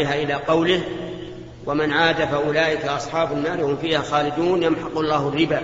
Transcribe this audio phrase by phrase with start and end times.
[0.00, 0.80] إلى قوله
[1.66, 5.62] ومن عاد فأولئك أصحاب النار هم فيها خالدون يمحق الله الربا.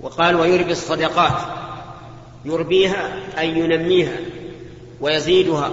[0.00, 1.32] وقال ويربي الصدقات
[2.44, 4.16] يربيها أي ينميها
[5.00, 5.70] ويزيدها.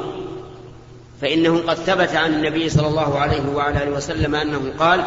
[1.22, 5.04] فإنه قد ثبت عن النبي صلى الله عليه وعلى آله وسلم أنه قال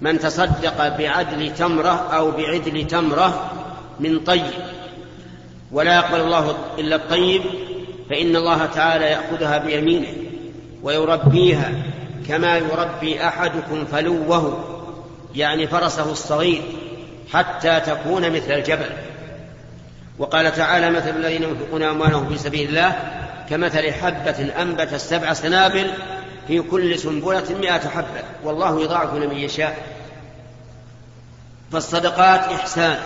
[0.00, 3.50] من تصدق بعدل تمرة أو بعدل تمرة
[4.00, 4.52] من طيب
[5.72, 7.42] ولا يقبل الله إلا الطيب
[8.10, 10.12] فإن الله تعالى يأخذها بيمينه
[10.82, 11.72] ويربيها
[12.28, 14.64] كما يربي أحدكم فلوه
[15.34, 16.62] يعني فرسه الصغير
[17.32, 18.90] حتى تكون مثل الجبل.
[20.18, 22.96] وقال تعالى مثل الذين ينفقون أموالهم في سبيل الله
[23.50, 25.90] كمثل حبة أنبت السبع سنابل
[26.48, 29.78] في كل سنبلة مئة حبة والله يضاعف لمن يشاء.
[31.72, 32.98] فالصدقات إحسان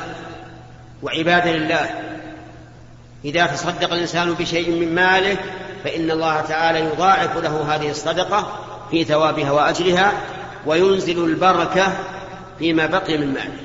[1.03, 2.12] وعبادة لله.
[3.25, 5.37] إذا تصدق الإنسان بشيء من ماله
[5.85, 8.53] فإن الله تعالى يضاعف له هذه الصدقة
[8.91, 10.13] في ثوابها وأجرها
[10.67, 11.93] وينزل البركة
[12.59, 13.63] فيما بقي من ماله.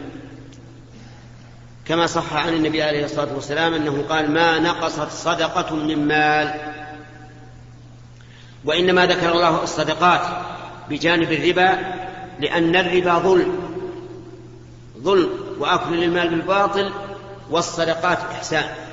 [1.85, 6.53] كما صح عن النبي عليه الصلاة والسلام أنه قال ما نقصت صدقة من مال.
[8.65, 10.21] وإنما ذكر الله الصدقات
[10.89, 11.77] بجانب الربا
[12.39, 13.59] لأن الربا ظلم.
[15.01, 16.91] ظلم وأكل للمال بالباطل
[17.49, 18.86] والصدقات إحسان.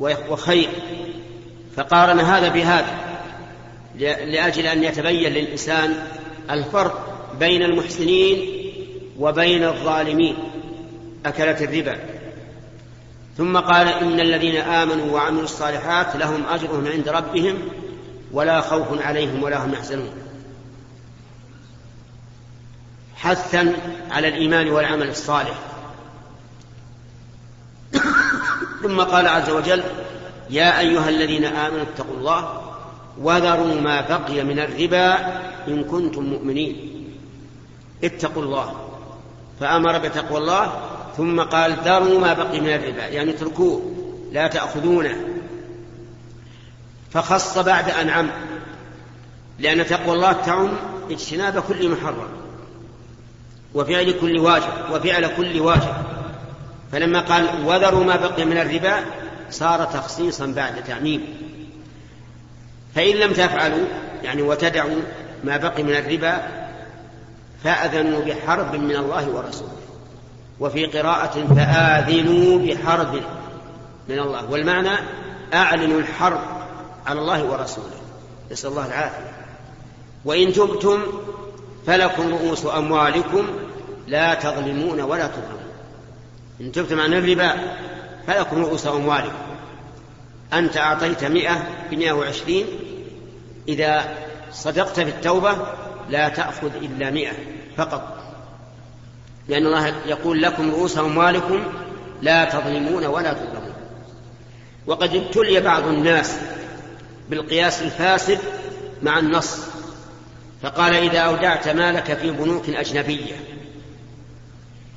[0.00, 0.68] وخير.
[1.76, 2.98] فقارن هذا بهذا
[4.24, 6.06] لأجل أن يتبين للإنسان
[6.50, 8.48] الفرق بين المحسنين
[9.18, 10.36] وبين الظالمين.
[11.26, 11.98] أكلة الربا.
[13.36, 17.58] ثم قال إن الذين آمنوا وعملوا الصالحات لهم أجرهم عند ربهم
[18.32, 20.12] ولا خوف عليهم ولا هم يحزنون.
[23.16, 23.72] حثا
[24.10, 25.73] على الإيمان والعمل الصالح.
[28.84, 29.82] ثم قال عز وجل
[30.50, 32.60] يا أيها الذين آمنوا اتقوا الله
[33.18, 35.14] وذروا ما بقي من الربا
[35.68, 37.04] إن كنتم مؤمنين.
[38.04, 38.74] اتقوا الله.
[39.60, 40.72] فأمر بتقوى الله
[41.16, 43.82] ثم قال ذروا ما بقي من الربا يعني اتركوه
[44.32, 45.16] لا تأخذونه.
[47.10, 48.30] فخص بعد أن عم
[49.58, 50.72] لأن تقوى الله تعم
[51.10, 52.28] اجتناب كل محرم
[53.74, 55.94] وفعل كل واجب وفعل كل واجب.
[56.92, 58.94] فلما قال وذروا ما بقي من الربا
[59.50, 61.24] صار تخصيصا بعد تعميم.
[62.94, 63.86] فإن لم تفعلوا
[64.22, 65.00] يعني وتدعوا
[65.44, 66.42] ما بقي من الربا
[67.64, 69.70] فأذنوا بحرب من الله ورسوله.
[70.60, 73.20] وفي قراءة فآذنوا بحرب
[74.08, 74.50] من الله.
[74.50, 74.98] والمعنى
[75.54, 76.40] أعلنوا الحرب
[77.06, 78.00] على الله ورسوله.
[78.52, 79.32] نسأل الله العافية.
[80.24, 81.02] وإن تبتم
[81.86, 83.46] فلكم رؤوس أموالكم
[84.08, 85.73] لا تظلمون ولا تظلمون.
[86.60, 87.76] إن تبتم عن الربا
[88.26, 89.38] فلكم رؤوس أموالكم.
[90.52, 92.66] أنت أعطيت مئة بمئة وعشرين.
[93.68, 94.16] إذا
[94.52, 95.56] صدقت في التوبة
[96.10, 97.32] لا تأخذ إلا مئة
[97.76, 98.18] فقط.
[99.48, 101.62] لأن الله يقول لكم رؤوس أموالكم
[102.22, 103.74] لا تظلمون ولا تظلمون.
[104.86, 106.36] وقد ابتلي بعض الناس
[107.30, 108.38] بالقياس الفاسد
[109.02, 109.58] مع النص.
[110.62, 113.34] فقال إذا أودعت مالك في بنوك أجنبية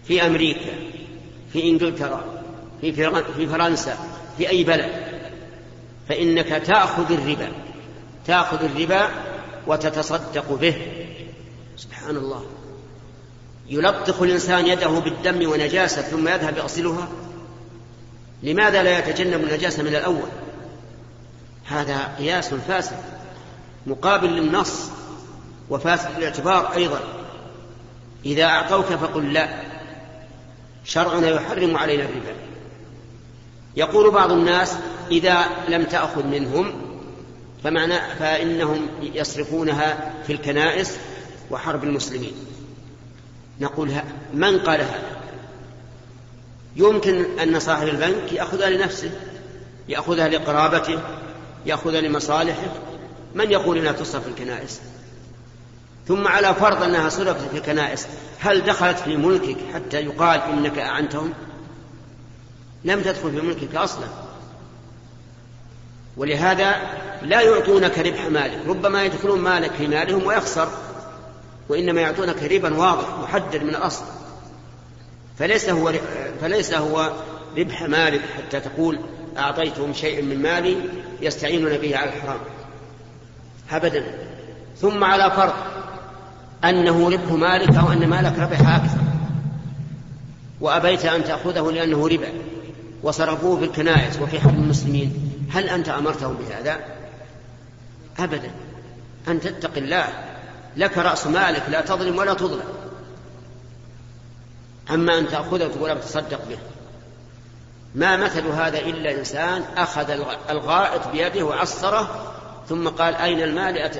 [0.08, 0.72] في أمريكا
[1.54, 2.24] في إنجلترا
[2.82, 3.98] في فرنسا
[4.38, 4.92] في أي بلد.
[6.10, 7.52] فإنك تأخذ الربا
[8.26, 9.10] تأخذ الربا
[9.68, 10.76] وتتصدق به.
[11.78, 12.46] سبحان الله
[13.70, 17.08] يلطخ الإنسان يده بالدم ونجاسة ثم يذهب يغسلها.
[18.44, 20.30] لماذا لا يتجنب النجاسة من الأول؟
[21.66, 22.98] هذا قياس فاسد
[23.88, 24.90] مقابل للنص
[25.70, 27.00] وفاسد الاعتبار أيضا.
[28.26, 29.77] إذا أعطوك فقل لا.
[30.88, 32.36] شرعنا يحرم علينا الربا.
[33.76, 34.76] يقول بعض الناس
[35.12, 36.74] إذا لم تأخذ منهم
[37.64, 40.98] فمعنى فإنهم يصرفونها في الكنائس
[41.52, 42.34] وحرب المسلمين.
[43.60, 43.92] نقول
[44.34, 45.18] من قال هذا؟
[46.76, 49.12] يمكن أن صاحب البنك يأخذها لنفسه
[49.90, 51.00] يأخذها لقرابته
[51.66, 52.72] يأخذها لمصالحه.
[53.36, 54.82] من يقول إنها تصرف في الكنائس؟
[56.08, 58.08] ثم على فرض أنها صرفت في الكنائس
[58.40, 61.34] هل دخلت في ملكك حتى يقال إنك أعنتهم؟
[62.86, 64.08] لم تدخل في ملكك أصلا.
[66.18, 66.76] ولهذا
[67.22, 70.70] لا يعطونك ربح مالك ربما يدخلون مالك في مالهم ويخسر
[71.70, 74.04] وإنما يعطونك ربا واضح محدد من الأصل.
[75.40, 75.94] فليس هو
[76.42, 77.12] فليس هو
[77.58, 79.00] ربح مالك حتى تقول
[79.38, 80.78] أعطيتهم شيئا من مالي
[81.22, 82.40] يستعينون به على الحرام.
[83.72, 84.04] أبدا.
[84.82, 85.54] ثم على فرض
[86.64, 89.02] أنه ربح مالك أو أن مالك ربح أكثر.
[90.62, 92.30] وأبيت أن تأخذه لأنه ربا
[93.04, 95.32] وصرفوه في الكنائس وفي حرب المسلمين.
[95.52, 96.78] هل أنت أمرتهم بهذا؟
[98.20, 98.52] أبدا.
[99.28, 100.08] أن تتق الله.
[100.78, 102.64] لك رأس مالك لا تظلم ولا تظلم.
[104.92, 106.58] أما أن تأخذه وتقول بتصدق به.
[107.96, 110.10] ما مثل هذا إلا إنسان أخذ
[110.50, 112.34] الغائط بيده وعصره
[112.70, 113.92] ثم قال أين المال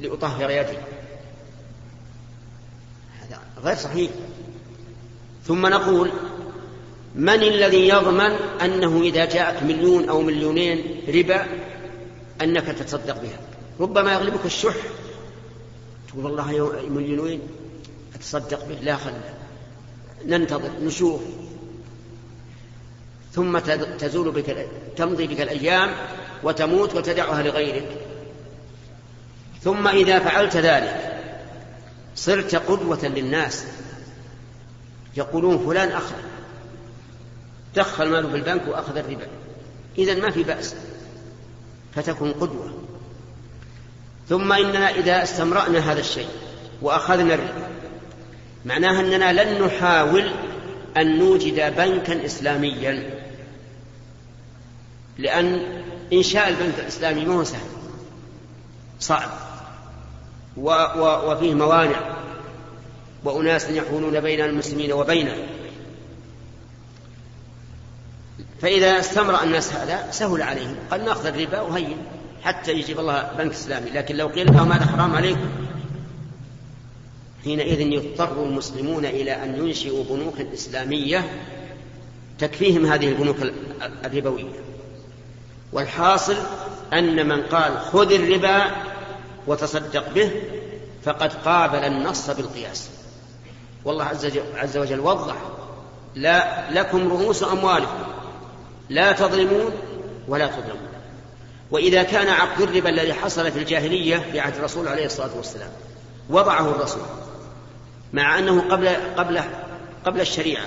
[0.00, 0.76] لأطهر يدي
[3.64, 4.10] غير صحيح.
[5.46, 6.10] ثم نقول
[7.14, 8.32] من الذي يضمن
[8.64, 11.46] أنه إذا جاءك مليون أو مليونين ربا
[12.42, 13.38] أنك تتصدق بها؟
[13.80, 14.74] ربما يغلبك الشح.
[16.08, 17.40] تقول والله مليونين
[18.14, 19.12] أتصدق به لا خل
[20.26, 21.20] ننتظر نشوف.
[23.32, 23.58] ثم
[23.98, 24.66] تزول بك
[24.96, 25.90] تمضي بك الأيام
[26.42, 27.88] وتموت وتدعها لغيرك.
[29.62, 31.11] ثم إذا فعلت ذلك
[32.16, 33.64] صرت قدوة للناس.
[35.16, 36.14] يقولون فلان أخذ.
[37.76, 39.26] دخل ماله في البنك وأخذ الربا.
[39.98, 40.74] إذا ما في بأس.
[41.94, 42.72] فتكون قدوة.
[44.28, 46.28] ثم إننا إذا استمرأنا هذا الشيء
[46.82, 47.68] وأخذنا الربا
[48.64, 50.32] معناها أننا لن نحاول
[50.96, 53.22] أن نوجد بنكا إسلاميا.
[55.18, 55.82] لأن
[56.12, 57.68] إنشاء البنك الإسلامي ما هو سهل.
[59.00, 59.51] صعب.
[60.56, 62.00] و و وفيه موانع.
[63.24, 65.36] وأناس يحولون بين المسلمين وبينه.
[68.60, 70.76] فإذا استمر الناس هذا سهل عليهم.
[70.90, 71.96] قال نأخذ الربا وهين
[72.42, 73.90] حتى يجيب الله بنك إسلامي.
[73.90, 75.50] لكن لو قيل لهم هذا حرام عليكم.
[77.44, 81.30] حينئذ يضطر المسلمون إلى أن ينشئوا بنوكا إسلامية
[82.38, 83.36] تكفيهم هذه البنوك
[84.04, 84.52] الربوية.
[85.72, 86.36] والحاصل
[86.92, 88.91] أن من قال خذ الربا
[89.46, 90.30] وتصدق به
[91.04, 92.88] فقد قابل النص بالقياس.
[93.84, 94.04] والله
[94.56, 95.36] عز وجل وضح
[96.14, 98.04] لا لكم رؤوس أموالكم
[98.88, 99.72] لا تظلمون
[100.28, 100.92] ولا تظلمون.
[101.70, 105.70] وإذا كان عقد الربا الذي حصل في الجاهلية في عهد الرسول عليه الصلاة والسلام
[106.30, 107.02] وضعه الرسول
[108.12, 109.40] مع أنه قبل قبل
[110.06, 110.66] قبل الشريعة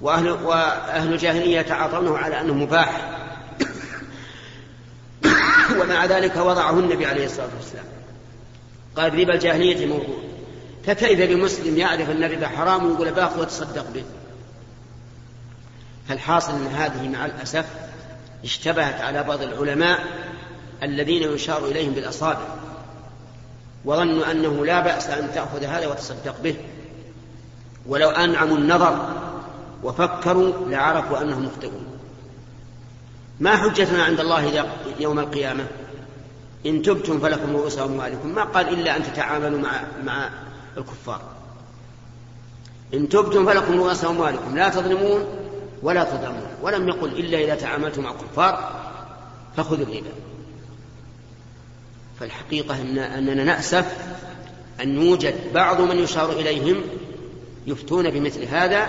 [0.00, 3.18] وأهل وأهل الجاهلية يتعاطونه على أنه مباح
[5.84, 7.84] ومع ذلك وضعه النبي عليه الصلاة والسلام.
[8.96, 10.16] قال ربا الجاهلية موضوع.
[10.86, 14.04] فكيف بمسلم يعرف أن الربا حرام ويقول باخذ وتصدق به؟
[16.08, 17.66] فالحاصل أن هذه مع الأسف
[18.44, 19.98] اشتبهت على بعض العلماء
[20.82, 22.46] الذين يشار إليهم بالأصابع
[23.84, 26.56] وظنوا أنه لا بأس أن تأخذ هذا وتصدق به.
[27.86, 29.08] ولو أنعموا النظر
[29.82, 31.93] وفكروا لعرفوا أنهم مخطئون.
[33.40, 34.64] ما حجتنا عند الله
[35.00, 35.66] يوم القيامة؟
[36.66, 38.28] إن تبتم فلكم رؤوس أموالكم.
[38.28, 39.70] ما قال إلا أن تتعاملوا مع
[40.04, 40.30] مع
[40.76, 41.20] الكفار.
[42.94, 44.56] إن تبتم فلكم رؤوس أموالكم.
[44.56, 45.24] لا تظلمون
[45.82, 46.46] ولا تظلمون.
[46.62, 48.82] ولم يقل إلا إذا تعاملتم مع الكفار
[49.56, 50.12] فخذوا الربا.
[52.20, 53.96] فالحقيقة إن أننا نأسف
[54.80, 56.82] أن يوجد بعض من يشار إليهم
[57.66, 58.88] يفتون بمثل هذا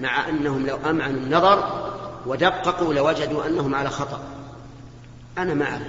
[0.00, 1.86] مع أنهم لو أمعنوا النظر
[2.26, 4.20] ودققوا لوجدوا أنهم على خطأ.
[5.38, 5.86] أنا ما أعرف.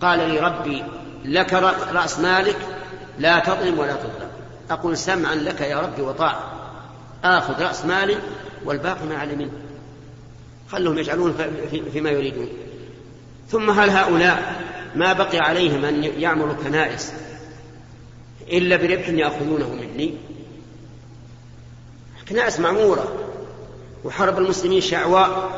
[0.00, 0.84] قال لي ربي
[1.24, 1.52] لك
[1.92, 2.56] رأس مالك
[3.18, 4.30] لا تظلم ولا تظلم.
[4.70, 6.52] أقول سمعا لك يا ربي وطاعة.
[7.24, 8.16] آخذ رأس مالي
[8.64, 9.52] والباقي ما علي منه.
[10.72, 11.34] خلهم يجعلون
[11.92, 12.48] فيما يريدون.
[13.48, 14.62] ثم هل هؤلاء
[14.94, 17.12] ما بقي عليهم أن يعملوا كنائس
[18.52, 20.14] إلا بربح يأخذونه مني؟
[22.28, 23.27] كنائس معمورة
[24.04, 25.50] وحرب المسلمين شعواء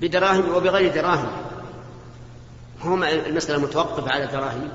[0.00, 1.32] بدراهم وبغير دراهم.
[2.82, 4.68] هم المسألة متوقفة على دراهم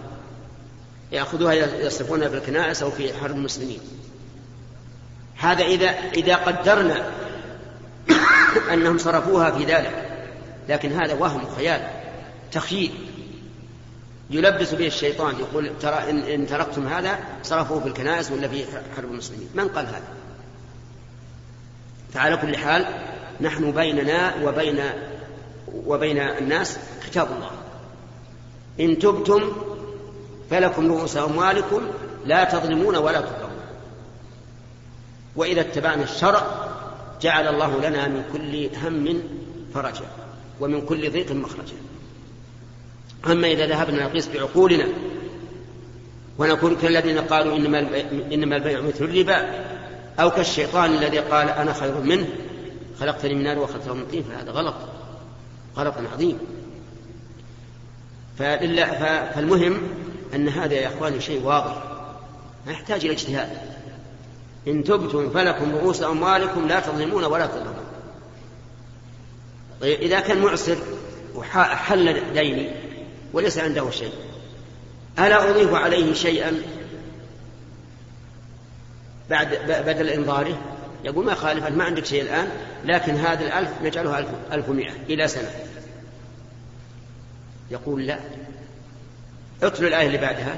[1.11, 3.79] يأخذوها يصرفونها في الكنائس أو في حرب المسلمين.
[5.37, 7.11] هذا إذا إذا قدرنا
[8.73, 10.03] أنهم صرفوها في ذلك.
[10.69, 11.87] لكن هذا وهم خيال
[12.51, 12.91] تخييل.
[14.29, 19.11] يلبس به الشيطان يقول ترى إن, إن تركتم هذا صرفوه في الكنائس ولا في حرب
[19.11, 19.49] المسلمين.
[19.55, 20.16] من قال هذا؟
[22.13, 22.85] فعلى كل حال
[23.41, 24.79] نحن بيننا وبين
[25.85, 27.51] وبين الناس كتاب الله.
[28.79, 29.51] إن تبتم
[30.49, 31.81] فلكم رؤوس أموالكم
[32.25, 33.47] لا تظلمون ولا تظلمون.
[35.35, 36.41] وإذا اتبعنا الشرع
[37.21, 39.21] جعل الله لنا من كل هم
[39.73, 40.05] فرجا
[40.59, 41.75] ومن كل ضيق مخرجا.
[43.31, 44.85] أما إذا ذهبنا نقيس بعقولنا
[46.37, 47.57] ونكون كالذين قالوا
[48.33, 49.65] إنما البيع مثل الربا
[50.19, 52.27] أو كالشيطان الذي قال أنا خير منه
[52.99, 54.75] خلقتني من نار وخلقته من طين فهذا غلط
[55.77, 56.39] غلط عظيم.
[58.39, 59.81] فالمهم
[60.35, 61.83] أن هذا يا إخواني شيء واضح
[62.65, 63.49] ما يحتاج إلى اجتهاد.
[64.67, 67.85] إن تبتم فلكم رؤوس أموالكم لا تظلمون ولا تظلمون.
[69.81, 70.77] طيب إذا كان معسر
[71.35, 72.71] وحل ديني
[73.33, 74.11] وليس عنده شيء
[75.19, 76.61] ألا أضيف عليه شيئا؟
[79.29, 80.57] بعد بدل إنظاره
[81.03, 82.47] يقول ما خالف ما عندك شيء الآن
[82.85, 85.49] لكن هذا الألف نجعله ألف, ألف ومئة إلى سنة.
[87.71, 88.19] يقول لا.
[89.63, 90.55] اتلو الآية اللي بعدها.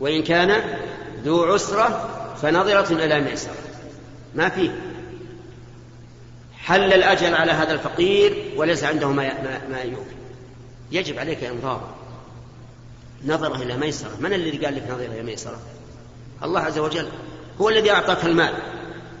[0.00, 0.62] وإن كان
[1.24, 2.08] ذو عسرة
[2.42, 3.56] فنظرة إلى ميسرة.
[4.34, 4.70] ما فيه.
[6.58, 9.32] حل الأجل على هذا الفقير وليس عنده ما
[9.70, 10.16] ما يوفي.
[10.92, 11.94] يجب عليك إنظاره
[13.26, 14.16] نظرة إلى ميسرة.
[14.20, 15.58] من الذي قال لك نظرة إلى ميسرة؟
[16.44, 17.08] الله عز وجل
[17.60, 18.54] هو الذي أعطاك المال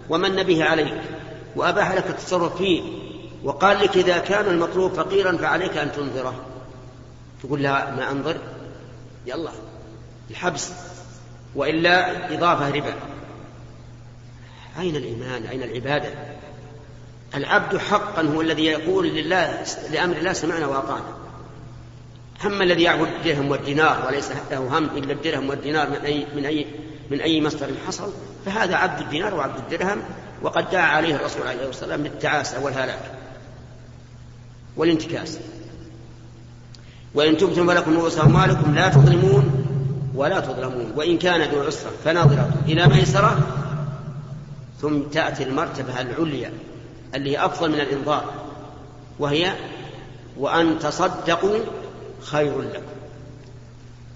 [0.08, 1.00] ومن به عليك
[1.56, 2.82] وأباح لك التصرف فيه
[3.44, 6.34] وقال لك إذا كان المطلوب فقيرا فعليك أن تنظره
[7.42, 8.36] تقول لا ما أنظر.
[9.26, 9.50] يلا
[10.30, 10.72] الحبس
[11.54, 12.94] وإلا إضافة ربا.
[14.78, 16.08] أين الإيمان؟ أين العبادة؟
[17.34, 21.16] العبد حقا هو الذي يقول لله لأمر الله سمعنا وأطعنا.
[22.44, 26.66] هم الذي يعبد الدرهم والدينار وليس له هم إلا الدرهم والدينار من أي من أي
[27.10, 28.12] من أي مصدر حصل
[28.46, 29.98] فهذا عبد الدينار وعبد الدرهم
[30.42, 33.12] وقد دعا عليه الرسول عليه الصلاة والسلام بالتعاسة والهلاك
[34.76, 35.38] والانتكاس.
[37.14, 39.64] وإن تبتم فلكم رؤوس أموالكم لا تظلمون
[40.14, 43.38] ولا تظلمون وإن كان ذو عسرة فناظرة إلى ميسرة
[44.80, 46.52] ثم تأتي المرتبة العليا
[47.14, 48.24] اللي هي أفضل من الإنظار
[49.18, 49.52] وهي
[50.38, 51.58] وأن تصدقوا
[52.20, 52.82] خير لكم.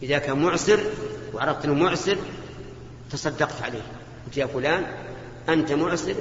[0.03, 0.81] إذا كان معسر
[1.35, 2.17] وعرفت أنه معسر
[3.13, 3.83] تصدقت عليه.
[4.27, 4.87] قلت يا فلان
[5.49, 6.15] أنت معسر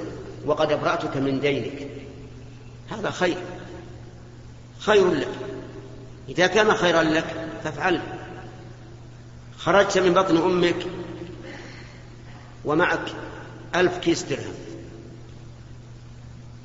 [0.46, 1.88] وقد أبرأتك من دينك.
[2.90, 3.36] هذا خير.
[4.78, 5.28] خير لك.
[6.28, 8.00] إذا كان خيرا لك فافعل
[9.58, 10.86] خرجت من بطن أمك
[12.64, 13.14] ومعك
[13.74, 14.54] ألف كيس درهم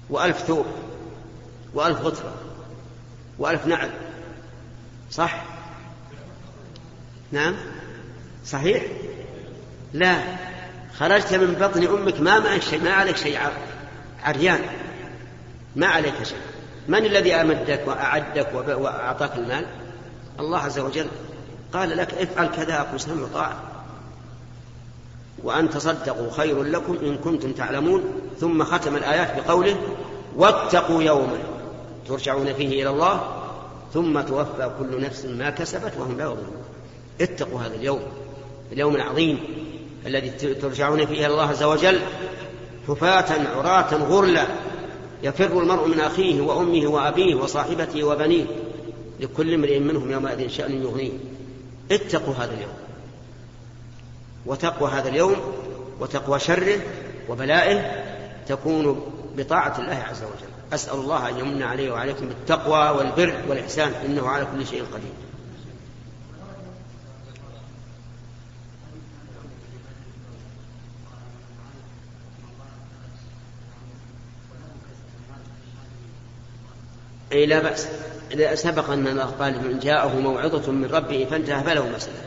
[0.09, 0.65] وألف ثوب
[1.73, 2.33] وألف غترة
[3.39, 3.89] وألف نعل.
[5.11, 5.43] صح؟
[7.31, 7.55] نعم؟
[8.45, 8.83] صحيح؟
[9.93, 10.17] لا
[10.97, 13.39] خرجت من بطن أمك ما معك شيء ما عليك شيء
[14.23, 14.59] عريان.
[15.75, 16.37] ما عليك شيء.
[16.87, 19.65] من الذي أمدك وأعدك وأعطاك المال؟
[20.39, 21.07] الله عز وجل.
[21.73, 23.61] قال لك افعل كذا أقول سمع وطاعة
[25.43, 28.03] وأن تصدقوا خير لكم إن كنتم تعلمون.
[28.39, 29.77] ثم ختم الآيات بقوله
[30.35, 31.37] واتقوا يوما
[32.07, 33.43] ترجعون فيه إلى الله
[33.93, 36.63] ثم توفى كل نفس ما كسبت وهم لا يظلمون.
[37.21, 38.01] اتقوا هذا اليوم
[38.71, 39.66] اليوم العظيم.
[40.07, 41.99] الذي ترجعون فيه إلى الله عز وجل
[42.87, 44.45] حفاة عراة غرلا
[45.23, 48.45] يفر المرء من أخيه وأمه وأبيه وصاحبته وبنيه
[49.19, 51.11] لكل امرئ منهم يومئذ شأن يغنيه.
[51.91, 52.73] اتقوا هذا اليوم.
[54.45, 55.35] وتقوى هذا اليوم
[55.99, 56.79] وتقوى شره
[57.29, 58.03] وبلائه
[58.47, 59.05] تكون
[59.37, 60.73] بطاعة الله عز وجل.
[60.73, 65.26] أسأل الله أن يمن علي وعليكم بالتقوى والبر والإحسان إنه على كل شيء قدير.
[77.31, 77.87] أي لا بأس.
[78.31, 82.21] إذا سبق أن قال من جاءه موعظة من ربه فانتهى فله مسألة.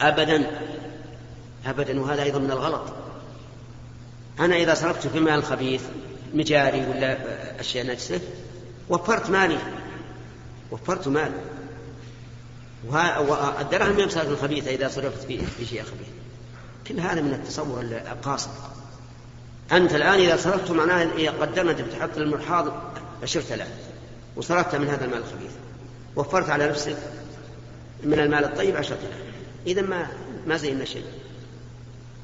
[0.00, 0.50] أبدا.
[1.66, 2.00] أبدا.
[2.00, 2.84] وهذا أيضا من الغلط.
[4.40, 5.82] أنا إذا صرفت في المال الخبيث
[6.34, 7.18] مجاري ولا
[7.60, 8.20] أشياء نجسة
[8.88, 9.58] وفرت مالي.
[10.70, 11.32] وفرت مال.
[12.88, 15.22] والدراهم هي الخبيثة إذا صرفت
[15.58, 16.08] في شيء خبيث.
[16.88, 18.50] كل هذا من التصور القاصر
[19.72, 22.72] أنت الآن إذا صرفت معناه إذا أنت بتحط المرحاض
[23.22, 23.72] عشرة آلاف
[24.36, 25.50] وصرفت من هذا المال الخبيث.
[26.16, 26.96] وفرت على نفسك
[28.04, 29.34] من المال الطيب عشرة آلاف
[29.66, 30.08] إذا ما
[30.46, 31.04] ما زينا شيء.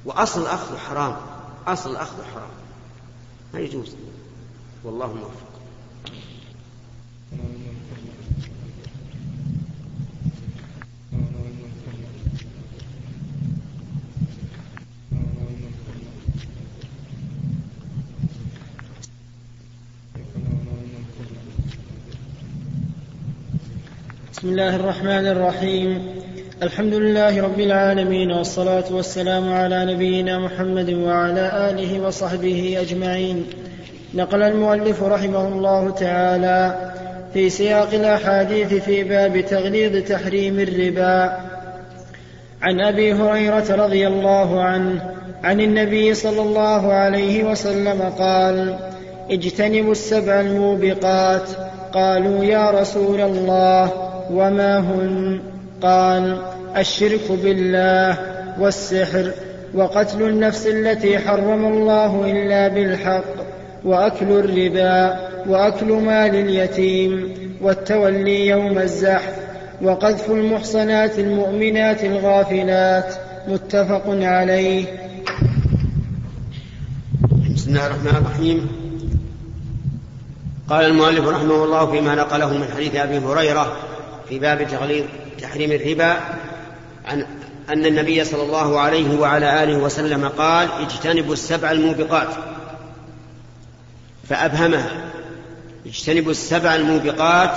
[0.05, 1.17] وأصل الأخذ حرام.
[1.67, 2.51] أصل الأخذ حرام.
[3.55, 3.97] ما يجوز.
[4.85, 5.55] والله موفق.
[24.45, 26.03] بسم الله الرحمن الرحيم.
[26.63, 33.47] الحمد لله رب العالمين والصلاة والسلام على نبينا محمد وعلى آله وصحبه أجمعين.
[34.15, 36.93] نقل المؤلف رحمه الله تعالى
[37.33, 41.37] في سياق الأحاديث في باب تغليظ تحريم الربا.
[42.63, 48.77] عن أبي هريرة رضي الله عنه عن النبي صلى الله عليه وسلم قال
[49.31, 51.49] اجتنبوا السبع الموبقات.
[51.93, 55.41] قالوا يا رسول الله وما هن
[55.83, 56.39] قال
[56.77, 58.19] الشرك بالله
[58.61, 59.31] والسحر
[59.75, 63.35] وقتل النفس التي حرم الله إلا بالحق
[63.85, 69.33] وأكل الربا وأكل مال اليتيم والتولي يوم الزحف
[69.83, 73.15] وقذف المحصنات المؤمنات الغافلات.
[73.49, 74.85] متفق عليه.
[77.55, 78.69] بسم الله الرحمن الرحيم.
[80.69, 83.77] قال المؤلف رحمه الله فيما نقله من حديث أبي هريرة
[84.29, 85.05] في باب تغليظ
[85.43, 86.17] تحريم الربا
[87.05, 87.27] عن
[87.69, 92.29] أن النبي صلى الله عليه وعلى آله وسلم قال اجتنبوا السبع الموبقات.
[94.29, 94.91] فابهمها
[95.87, 97.51] اجتنبوا السبع الموبقات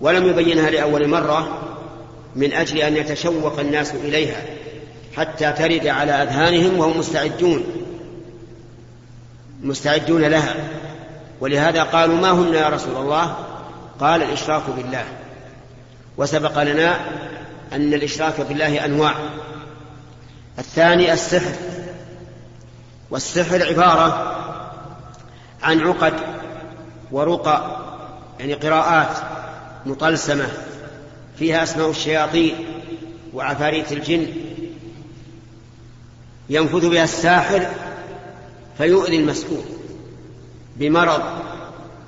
[0.00, 1.62] ولم يبينها لأول مرة
[2.36, 4.42] من أجل أن يتشوق الناس إليها
[5.16, 7.64] حتى ترد على أذهانهم وهم مستعدون
[9.62, 10.54] مستعدون لها.
[11.40, 13.36] ولهذا قالوا ما هن يا رسول الله؟
[14.00, 15.04] قال الإشراك بالله.
[16.16, 17.00] وسبق لنا
[17.72, 19.14] أن الإشراك بالله أنواع.
[20.58, 21.54] الثاني السحر
[23.10, 24.36] والسحر عبارة
[25.62, 26.14] عن عقد
[27.12, 27.80] ورقى
[28.40, 29.16] يعني قراءات
[29.86, 30.48] مطلسمة
[31.38, 32.54] فيها أسماء الشياطين
[33.34, 34.26] وعفاريت الجن.
[36.48, 37.66] ينفذ بها الساحر
[38.78, 39.64] فيؤذي المسؤول
[40.76, 41.22] بمرض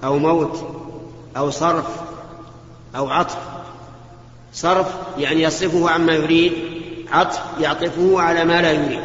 [0.04, 0.76] أو موت
[1.36, 1.86] أو صرف
[2.96, 3.55] أو عطف.
[4.52, 4.86] صرف
[5.18, 6.52] يعني يصرفه عما يريد
[7.12, 9.00] عطف يعطفه على ما لا يريد.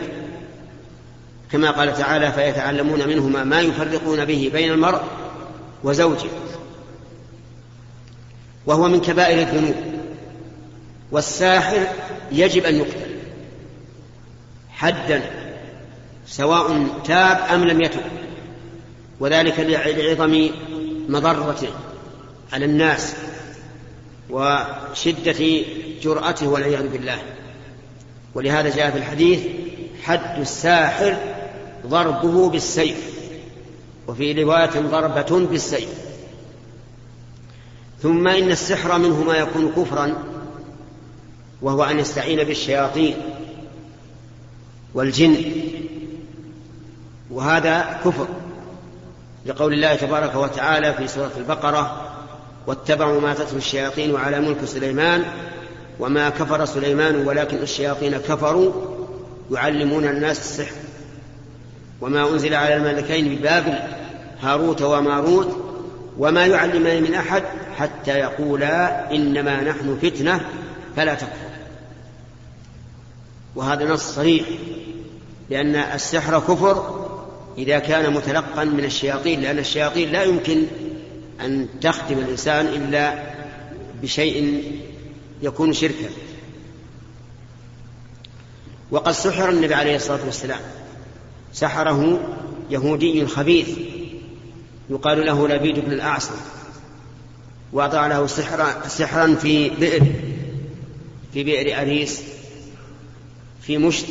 [1.51, 5.01] كما قال تعالى فيتعلمون منهما ما يفرقون به بين المرء
[5.83, 6.29] وزوجه.
[8.65, 9.75] وهو من كبائر الذنوب.
[11.11, 11.87] والساحر
[12.31, 13.15] يجب أن يقتل.
[14.69, 15.21] حدا
[16.27, 18.01] سواء تاب أم لم يتب.
[19.19, 20.49] وذلك لعظم
[21.09, 21.69] مضرته
[22.53, 23.15] على الناس.
[24.29, 25.65] وشدة
[26.01, 27.21] جرأته والعياذ بالله.
[28.33, 29.39] ولهذا جاء في الحديث
[30.03, 31.17] حد الساحر
[31.87, 33.11] ضربه بالسيف
[34.07, 35.89] وفي رواية ضربة بالسيف.
[38.01, 40.23] ثم إن السحر منه ما يكون كفرا
[41.61, 43.15] وهو أن يستعين بالشياطين
[44.93, 45.45] والجن.
[47.31, 48.27] وهذا كفر
[49.45, 52.00] لقول الله تبارك وتعالى في سورة البقرة
[52.67, 55.23] واتبعوا ما تتلو الشياطين على ملك سليمان
[55.99, 58.71] وما كفر سليمان ولكن الشياطين كفروا
[59.51, 60.75] يعلمون الناس السحر.
[62.01, 63.79] وما أنزل على الملكين ببابل
[64.41, 65.57] هاروت وماروت
[66.17, 67.43] وما يعلمان من أحد
[67.77, 70.41] حتى يقولا إنما نحن فتنة
[70.95, 71.51] فلا تكفر.
[73.55, 74.45] وهذا نص صريح
[75.49, 77.07] لأن السحر كفر
[77.57, 80.65] إذا كان متلقا من الشياطين لأن الشياطين لا يمكن
[81.45, 83.33] أن تخدم الإنسان إلا
[84.01, 84.63] بشيء
[85.41, 86.09] يكون شركا.
[88.91, 90.59] وقد سحر النبي عليه الصلاة والسلام.
[91.53, 92.19] سحره
[92.69, 93.69] يهودي خبيث.
[94.89, 96.35] يقال له لبيد بن الأعصم.
[97.73, 100.05] وضع له سحرا, سحرا في بئر.
[101.33, 102.21] في بئر أريس.
[103.61, 104.07] في مشت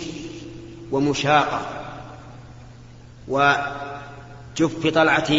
[0.92, 1.60] ومشاقة.
[3.28, 5.30] وجف طلعة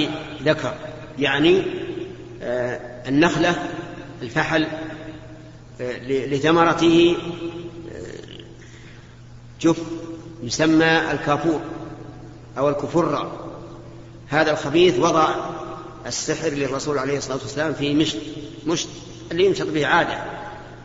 [0.43, 0.73] ذكر.
[1.19, 1.80] يعني
[3.07, 3.55] النخلة
[4.21, 4.67] الفحل
[5.81, 7.17] آه، لثمرته
[7.95, 8.43] آه،
[9.61, 9.81] جف
[10.43, 11.61] يسمى الكافور
[12.57, 13.47] أو الكفرة
[14.29, 15.29] هذا الخبيث وضع
[16.05, 18.17] السحر للرسول عليه الصلاة والسلام في مشت
[18.67, 18.87] مشت
[19.31, 20.23] اللي يمشط به عادة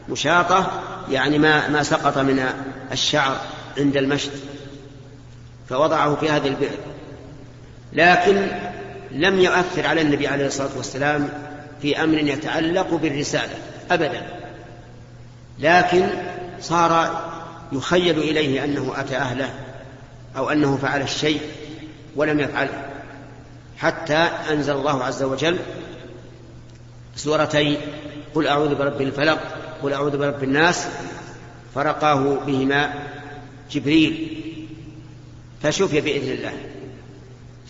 [0.09, 2.49] مشاطة يعني ما ما سقط من
[2.93, 3.37] الشعر
[3.79, 4.31] عند المشت
[5.69, 6.79] فوضعه في هذه البئر.
[7.93, 8.49] لكن
[9.11, 11.29] لم يؤثر على النبي عليه الصلاة والسلام
[11.83, 13.55] في أمر يتعلق بالرسالة
[13.91, 14.27] ابدا.
[15.59, 16.09] لكن
[16.61, 17.25] صار
[17.73, 19.51] يخيل إليه أنه أتى أهله
[20.37, 21.41] أو أنه فعل الشيء
[22.17, 22.85] ولم يفعله.
[23.79, 25.59] حتى أنزل الله عز وجل
[27.17, 27.79] سورتي
[28.35, 29.39] قل أعوذ برب الفلق
[29.83, 30.87] قل أعوذ برب الناس
[31.75, 32.95] فرقاه بهما
[33.71, 34.43] جبريل
[35.63, 36.53] فشفي بإذن الله.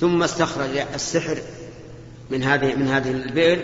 [0.01, 1.39] ثم استخرج السحر
[2.31, 3.63] من هذه من هذه البئر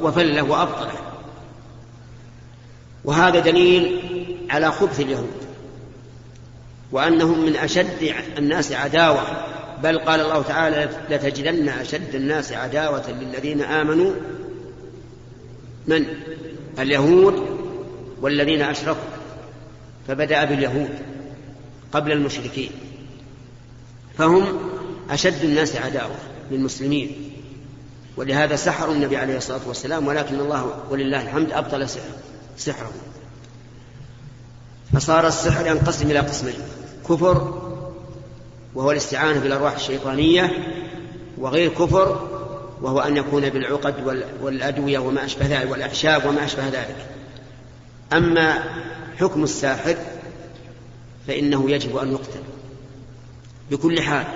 [0.00, 1.00] وفله وأبطله.
[3.04, 4.02] وهذا دليل
[4.50, 5.40] على خبث اليهود
[6.92, 9.22] وأنهم من أشد الناس عداوة.
[9.82, 14.12] بل قال الله تعالى لتجدن أشد الناس عداوة للذين آمنوا
[15.86, 16.06] من؟
[16.78, 17.46] اليهود
[18.20, 19.10] والذين أشركوا.
[20.08, 20.90] فبدأ باليهود
[21.92, 22.70] قبل المشركين.
[24.18, 24.46] فهم
[25.10, 26.16] أشد الناس عداوة
[26.50, 27.32] للمسلمين
[28.16, 31.88] ولهذا سحروا النبي عليه الصلاة والسلام ولكن الله ولله الحمد أبطل
[32.56, 32.92] سحره.
[34.92, 36.54] فصار السحر ينقسم إلى قسمين
[37.08, 37.60] كفر
[38.74, 40.50] وهو الاستعانة بالأرواح الشيطانية
[41.38, 42.28] وغير كفر
[42.82, 43.94] وهو أن يكون بالعقد
[44.42, 47.06] والأدوية وما أشبه ذلك والأعشاب وما أشبه ذلك.
[48.12, 48.64] أما
[49.20, 49.96] حكم الساحر
[51.26, 52.40] فإنه يجب أن يقتل.
[53.70, 54.26] بكل حال.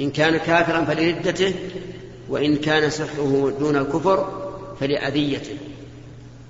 [0.00, 1.54] إن كان كافرا فلردته
[2.28, 4.48] وإن كان سحره دون الكفر
[4.80, 5.56] فلأذيته.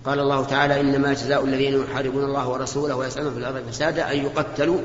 [0.05, 4.79] قال الله تعالى إنما جزاء الذين يحاربون الله ورسوله ويسألون في الأرض فسادا أن يقتلوا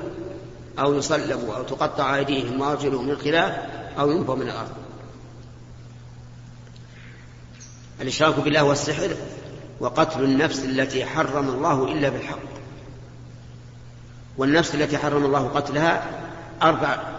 [0.80, 3.54] أو يصلبوا أو تقطع أيديهم وأرجلهم من خلاف
[4.00, 4.72] أو ينفوا من الأرض.
[8.02, 9.10] الإشراك بالله والسحر
[9.80, 12.54] وقتل النفس التي حرم الله إلا بالحق.
[14.38, 16.10] والنفس التي حرم الله قتلها
[16.62, 17.13] أربع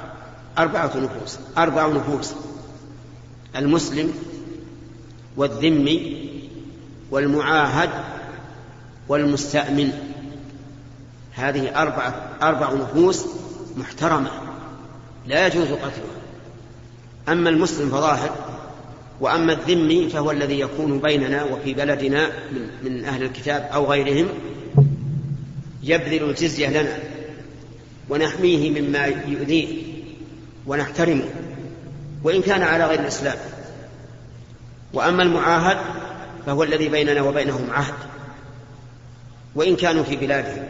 [0.58, 2.32] أربعة نفوس أربع نفوس
[3.56, 4.14] المسلم
[5.36, 6.30] والذمي
[7.10, 7.90] والمعاهد
[9.08, 9.92] والمستأمن.
[11.32, 13.26] هذه أربعة أربع نفوس
[13.76, 14.30] محترمة
[15.26, 16.14] لا يجوز قتلها.
[17.28, 18.30] أما المسلم فظاهر
[19.20, 24.28] وأما الذمي فهو الذي يكون بيننا وفي بلدنا من, من أهل الكتاب أو غيرهم
[25.82, 26.98] يبذل الجزية لنا
[28.10, 29.93] ونحميه مما يؤذيه.
[30.66, 31.28] ونحترمه
[32.22, 33.36] وإن كان على غير الإسلام.
[34.92, 35.78] وأما المعاهد
[36.46, 37.94] فهو الذي بيننا وبينهم عهد
[39.54, 40.64] وإن كانوا في بلادهم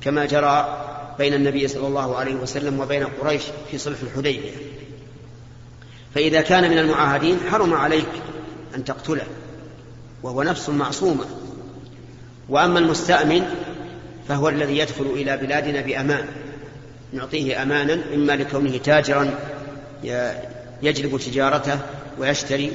[0.00, 0.86] كما جرى
[1.18, 4.50] بين النبي صلى الله عليه وسلم وبين قريش في صلح الحديبية.
[6.14, 8.08] فإذا كان من المعاهدين حرم عليك
[8.74, 9.26] أن تقتله
[10.22, 11.24] وهو نفس معصومة.
[12.48, 13.54] وأما المستأمن
[14.28, 16.26] فهو الذي يدخل إلى بلادنا بأمان.
[17.12, 19.34] نعطيه أمانا إما لكونه تاجرا
[20.82, 21.78] يجلب تجارته
[22.18, 22.72] ويشتري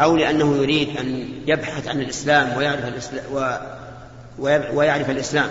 [0.00, 3.24] أو لأنه يريد أن يبحث عن الإسلام ويعرف الإسلام,
[4.74, 5.50] ويعرف الإسلام.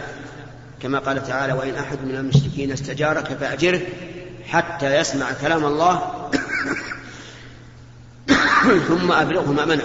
[0.82, 3.82] كما قال تعالى وإن أحد من المشركين استجارك فأجره
[4.48, 6.30] حتى يسمع كلام الله
[8.88, 9.84] ثم أبلغه مأمنه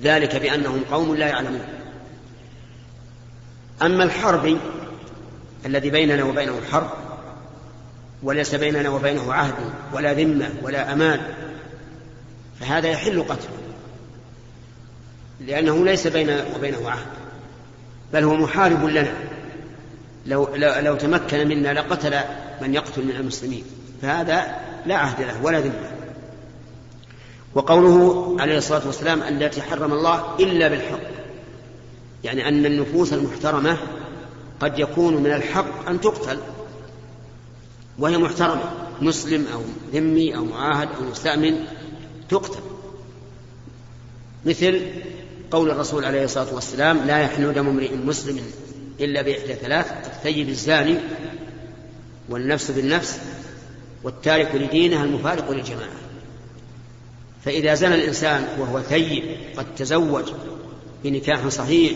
[0.00, 1.64] ذلك بأنهم قوم لا يعلمون.
[3.82, 4.58] أما الحرب
[5.66, 6.90] الذي بيننا وبينه حرب
[8.22, 9.54] وليس بيننا وبينه عهد
[9.92, 11.20] ولا ذمة ولا أمان.
[12.60, 13.58] فهذا يحل قتله
[15.40, 17.06] لأنه ليس بيننا وبينه عهد
[18.12, 19.14] بل هو محارب لنا.
[20.26, 22.20] لو, لو, لو تمكن منا لقتل
[22.60, 23.64] من يقتل من المسلمين.
[24.02, 25.90] فهذا لا عهد له ولا ذمة.
[27.54, 31.00] وقوله عليه الصلاة والسلام التي حرم الله إلا بالحق
[32.24, 33.76] يعني أن النفوس المحترمة
[34.62, 36.38] قد يكون من الحق أن تقتل
[37.98, 38.62] وهي محترمة
[39.00, 41.64] مسلم أو ذمي أو معاهد أو مستأمن
[42.28, 42.60] تقتل.
[44.44, 44.80] مثل
[45.50, 48.40] قول الرسول عليه الصلاة والسلام لا يحل دم امرئ مسلم
[49.00, 50.98] إلا بإحدى ثلاث الثيب الزاني
[52.28, 53.20] والنفس بالنفس
[54.04, 56.02] والتارك لدينها المفارق للجماعة.
[57.44, 59.24] فإذا زنى الإنسان وهو ثيب
[59.56, 60.24] قد تزوج
[61.04, 61.92] بنكاح صحيح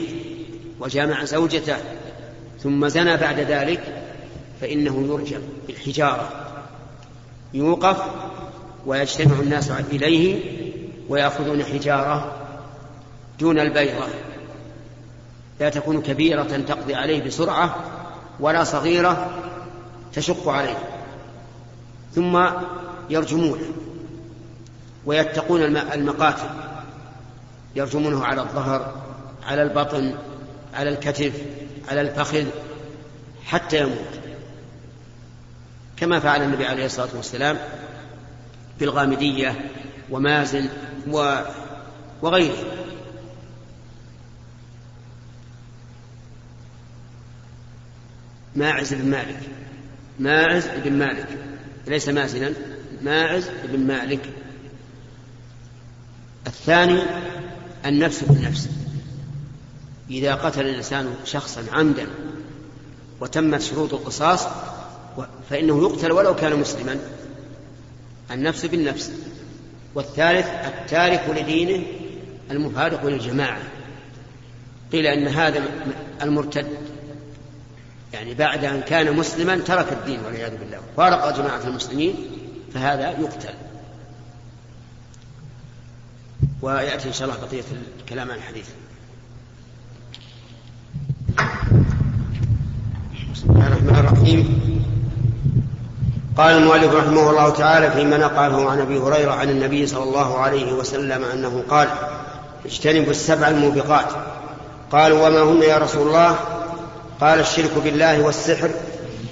[0.80, 1.76] وجامع زوجته
[2.62, 4.02] ثم زنى بعد ذلك
[4.60, 6.30] فإنه يرجم بالحجارة.
[7.54, 8.02] يوقف
[8.86, 10.40] ويجتمع الناس إليه
[11.08, 12.36] ويأخذون حجارة
[13.40, 14.06] دون البيضة.
[15.60, 17.76] لا تكون كبيرة تقضي عليه بسرعة
[18.40, 19.30] ولا صغيرة
[20.12, 20.78] تشق عليه.
[22.14, 22.46] ثم
[23.10, 23.64] يرجمونه
[25.06, 26.48] ويتقون المقاتل.
[27.76, 28.94] يرجمونه على الظهر
[29.46, 30.14] على البطن
[30.74, 31.42] على الكتف.
[31.88, 32.46] على الفخذ
[33.44, 34.20] حتى يموت.
[35.96, 37.58] كما فعل النبي عليه الصلاة والسلام
[38.78, 39.70] في الغامديه
[40.10, 40.68] ومازن
[42.22, 42.56] وغيره.
[48.56, 49.40] ماعز بن مالك.
[50.18, 51.38] ماعز بن مالك.
[51.86, 52.52] ليس مازنا.
[53.02, 54.30] ماعز بن مالك.
[56.46, 57.02] الثاني
[57.86, 58.85] النفس بالنفس.
[60.10, 62.06] إذا قتل الإنسان شخصا عمدا
[63.20, 64.46] وتمت شروط القصاص
[65.50, 66.98] فإنه يقتل ولو كان مسلما.
[68.30, 69.12] النفس بالنفس.
[69.94, 71.86] والثالث التارك لدينه
[72.50, 73.62] المفارق للجماعة.
[74.92, 75.62] قيل أن هذا
[76.22, 76.66] المرتد.
[78.12, 80.80] يعني بعد أن كان مسلما ترك الدين والعياذ بالله.
[80.96, 82.14] فارق جماعة المسلمين
[82.74, 83.54] فهذا يقتل.
[86.62, 87.64] ويأتي إن شاء الله بقية
[88.00, 88.68] الكلام عن الحديث.
[93.36, 94.60] بسم الله الرحمن الرحيم
[96.36, 100.72] قال المؤلف رحمه الله تعالى فيما نقله عن ابي هريره عن النبي صلى الله عليه
[100.72, 101.88] وسلم انه قال
[102.64, 104.06] اجتنبوا السبع الموبقات
[104.92, 106.36] قالوا وما هن يا رسول الله
[107.20, 108.70] قال الشرك بالله والسحر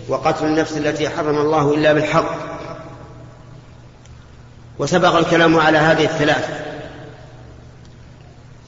[0.09, 2.35] وقتل النفس التي حرم الله إلا بالحق
[4.79, 6.55] وسبق الكلام على هذه الثلاثة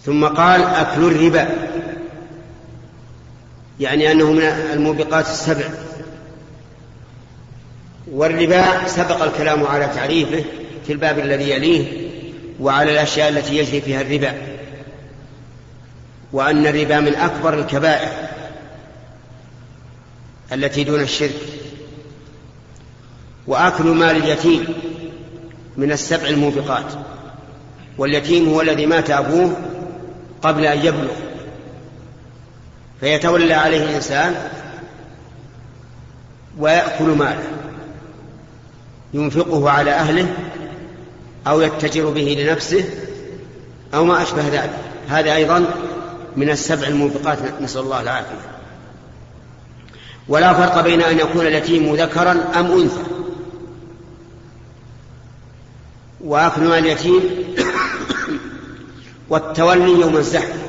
[0.05, 1.49] ثم قال أكل الربا
[3.81, 5.65] يعني أنه من الموبقات السبع.
[8.13, 10.45] والربا سبق الكلام على تعريفه
[10.87, 12.09] في الباب الذي يليه
[12.61, 14.35] وعلى الأشياء التي يجري فيها الربا.
[16.33, 18.13] وأن الربا من أكبر الكبائر
[20.53, 21.41] التي دون الشرك.
[23.47, 24.67] وأكل مال اليتيم
[25.77, 26.93] من السبع الموبقات.
[27.99, 29.57] واليتيم هو الذي مات أبوه
[30.43, 31.13] قبل أن يبلغ.
[33.01, 34.35] فيتولى عليه الإنسان
[36.59, 37.49] ويأكل ماله
[39.15, 40.29] ينفقه على أهله
[41.47, 42.85] أو يتجر به لنفسه
[43.95, 44.71] أو ما أشبه ذلك.
[45.09, 45.65] هذا أيضا
[46.37, 48.57] من السبع الموبقات نسأل الله العافية.
[50.29, 53.03] ولا فرق بين أن يكون اليتيم ذكرا أم أنثى.
[56.21, 57.21] وأكل مال اليتيم
[59.29, 60.66] والتولي يوم الزحف.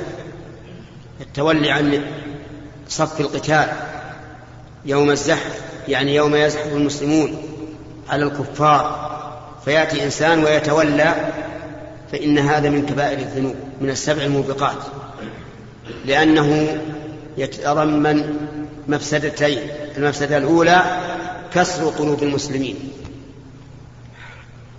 [1.22, 2.02] التولي عن
[2.88, 3.70] صف القتال
[4.86, 7.44] يوم الزحف يعني يوم يزحف المسلمون
[8.10, 9.08] على الكفار.
[9.66, 11.16] فيأتي إنسان ويتولى
[12.12, 14.78] فإن هذا من كبائر الذنوب من السبع الموبقات.
[16.06, 16.78] لأنه
[17.38, 18.48] يتضمن
[18.88, 19.60] مفسدتين
[19.98, 20.82] المفسدة الأولى
[21.54, 22.76] كسر قلوب المسلمين.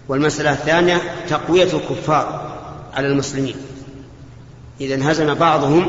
[0.08, 2.58] والمسألة الثانية تقوية الكفار
[2.94, 3.56] على المسلمين.
[4.80, 5.86] إذا انهزم بعضهم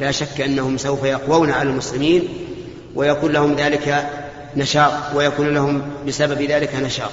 [0.00, 2.28] لا شك أنهم سوف يقوون على المسلمين
[2.94, 4.10] ويكون لهم ذلك
[4.56, 7.10] نشاط ويكون لهم بسبب ذلك نشاط.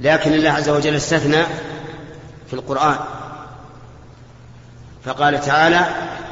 [0.00, 1.42] لكن الله عز وجل استثنى
[2.46, 2.96] في القرآن.
[5.04, 5.86] فقال تعالى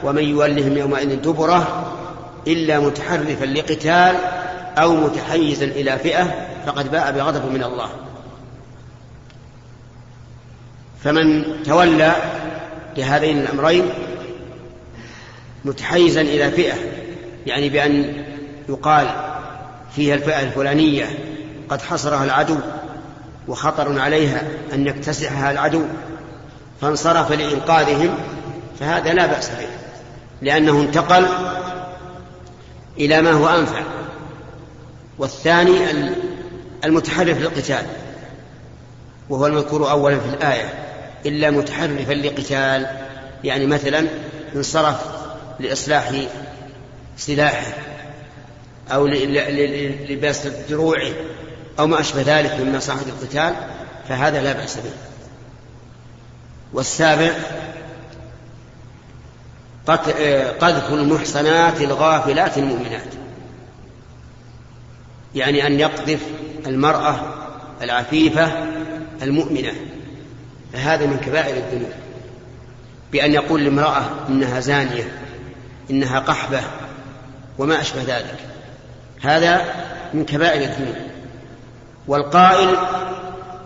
[0.05, 1.93] ومن يولهم يومئذ دبره
[2.47, 4.17] إلا متحرفا لقتال
[4.79, 7.89] أو متحيزا إلى فئة فقد باء بغضب من الله.
[11.05, 12.15] فمن تولى
[12.97, 13.91] لهذين الأمرين
[15.67, 16.75] متحيزا إلى فئة
[17.47, 18.25] يعني بأن
[18.69, 19.09] يقال
[19.97, 21.07] فيها الفئة الفلانية
[21.69, 22.59] قد حصرها العدو
[23.49, 25.83] وخطر عليها أن يكتسحها العدو
[26.81, 28.15] فانصرف لإنقاذهم
[28.81, 29.67] فهذا لا بأس به
[30.43, 31.27] لأنه انتقل
[32.99, 33.83] إلى ما هو أنفع.
[35.19, 35.77] والثاني
[36.85, 37.87] المتحرف للقتال
[39.29, 40.75] وهو المذكور أولا في الآية
[41.27, 42.87] إلا متحرفا لقتال
[43.45, 44.07] يعني مثلا
[44.57, 45.16] انصرف
[45.61, 46.13] لإصلاح
[47.17, 47.73] سلاحه
[48.91, 49.07] أو
[50.09, 51.13] لباس دروعه
[51.79, 53.55] أو ما أشبه ذلك من مصاحف القتال
[54.09, 54.91] فهذا لا بأس به.
[56.73, 57.33] والسابع
[60.61, 63.15] قذف المحصنات الغافلات المؤمنات.
[65.35, 66.21] يعني أن يقذف
[66.67, 67.35] المرأة
[67.83, 68.67] العفيفة
[69.23, 69.73] المؤمنة.
[70.73, 71.93] فهذا من كبائر الذنوب.
[73.13, 75.26] بأن يقول لامرأة إنها زانية.
[75.91, 76.61] إنها قحبة
[77.59, 78.39] وما أشبه ذلك.
[79.23, 79.65] هذا
[80.15, 80.97] من كبائر الذنوب.
[82.09, 82.77] والقائل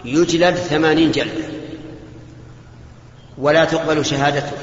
[0.04, 1.44] يجلد ثمانين جلدة
[3.38, 4.56] ولا تقبل شهادته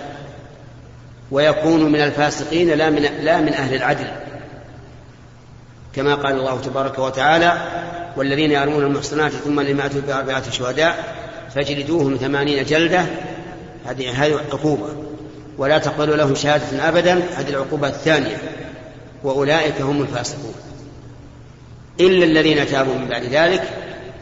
[1.32, 4.08] ويكون من الفاسقين لا من, لا من أهل العدل.
[5.94, 7.58] كما قال الله تبارك وتعالى
[8.18, 11.16] والذين يرمون المحصنات ثم لم يأتوا بأربعة شهداء
[11.56, 13.06] فاجلدوهم ثمانين جلدة.
[13.86, 15.07] هذه هذه عقوبة.
[15.58, 18.38] ولا تقبلوا له شهادة أبدا هذه العقوبة الثانية.
[19.24, 20.54] وأولئك هم الفاسقون.
[22.00, 23.64] إلا الذين تابوا من بعد ذلك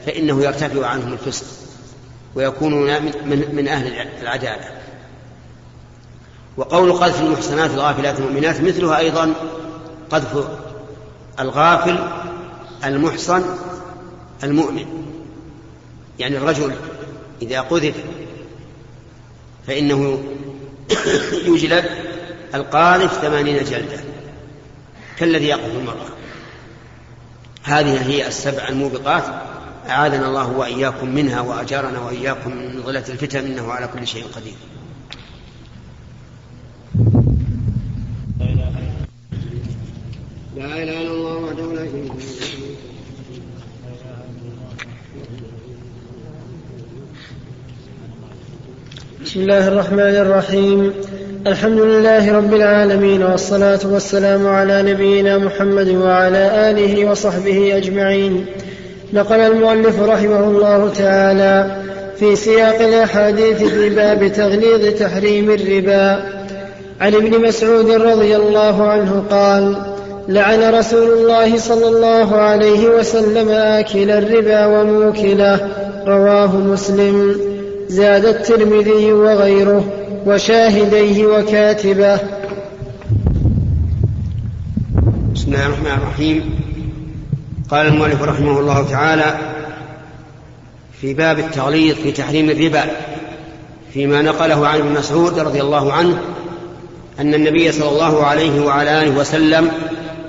[0.05, 1.45] فإنه يرتفع عنهم الفسق
[2.35, 4.69] ويكونون من, من أهل العدالة.
[6.57, 9.33] وقول قذف المحسنات الغافلات المؤمنات مثلها أيضا
[10.09, 10.47] قذف
[11.39, 11.97] الغافل
[12.85, 13.43] المحصن
[14.43, 14.85] المؤمن.
[16.19, 16.71] يعني الرجل
[17.41, 17.95] إذا قذف
[19.67, 20.23] فإنه
[21.45, 21.85] يجلد
[22.55, 23.99] القاذف ثمانين جلدة
[25.17, 26.09] كالذي يقذف المرأة.
[27.63, 29.23] هذه هي السبع الموبقات
[29.89, 34.55] أعاذنا الله وإياكم منها وأجارنا وإياكم من ظلة الفتن إنه على كل شيء قدير.
[40.55, 42.44] لا إله إلا الله وحده لا شريك له.
[49.25, 50.93] بسم الله الرحمن الرحيم.
[51.47, 58.45] الحمد لله رب العالمين والصلاة والسلام على نبينا محمد وعلى آله وصحبه أجمعين.
[59.13, 61.75] نقل المؤلف رحمه الله تعالى
[62.19, 66.23] في سياق الأحاديث في باب تغليظ تحريم الربا.
[67.01, 69.75] عن ابن مسعود رضي الله عنه قال
[70.29, 75.59] لعن رسول الله صلى الله عليه وسلم آكل الربا وموكله
[76.07, 77.54] رواه مسلم.
[77.87, 79.85] زاد الترمذي وغيره
[80.25, 82.19] وشاهديه وكاتبه.
[85.35, 86.59] بسم الله الرحمن الرحيم.
[87.71, 89.37] قال المؤلف رحمه الله تعالى
[91.01, 92.83] في باب التغليظ في تحريم الربا
[93.93, 96.17] فيما نقله عن ابن مسعود رضي الله عنه
[97.19, 99.71] أن النبي صلى الله عليه وعلى آله وسلم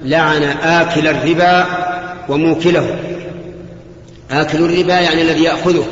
[0.03, 1.67] لعن آكل الربا
[2.29, 2.99] وموكله.
[4.31, 5.85] آكل الربا يعني الذي يأخذه.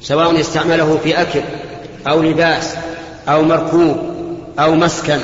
[0.00, 1.40] سواء استعمله في أكل
[2.08, 2.76] أو لباس
[3.28, 3.96] أو مركوب
[4.58, 5.18] أو مسكن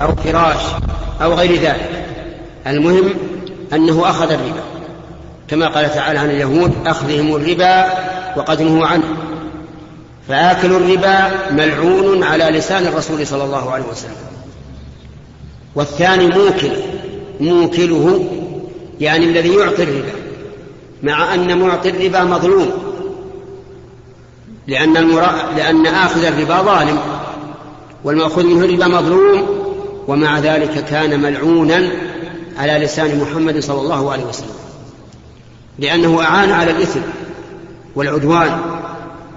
[0.00, 0.60] أو فراش
[1.22, 2.06] أو غير ذلك.
[2.66, 3.14] المهم
[3.72, 4.62] أنه أخذ الربا.
[5.48, 7.86] كما قال تعالى عن اليهود أخذهم الربا
[8.36, 9.04] وقد نهوا عنه.
[10.28, 14.16] فآكل الربا ملعون على لسان الرسول صلى الله عليه وسلم.
[15.74, 16.72] والثاني موكل.
[17.40, 18.24] موكله
[19.00, 20.12] يعني الذي يعطي الربا
[21.02, 22.91] مع أن معطي الربا مظلوم.
[24.66, 25.32] لأن, المرا...
[25.56, 26.98] لأن آخذ الربا ظالم
[28.04, 29.46] والمأخوذ منه الربا مظلوم
[30.08, 31.90] ومع ذلك كان ملعونا
[32.58, 34.54] على لسان محمد صلى الله عليه وسلم.
[35.78, 37.00] لأنه أعان على الإثم
[37.94, 38.60] والعدوان.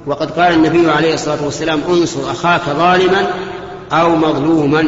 [0.08, 3.28] وقد قال النبي عليه الصلاة والسلام انصر أخاك ظالما
[3.92, 4.88] أو مظلوما.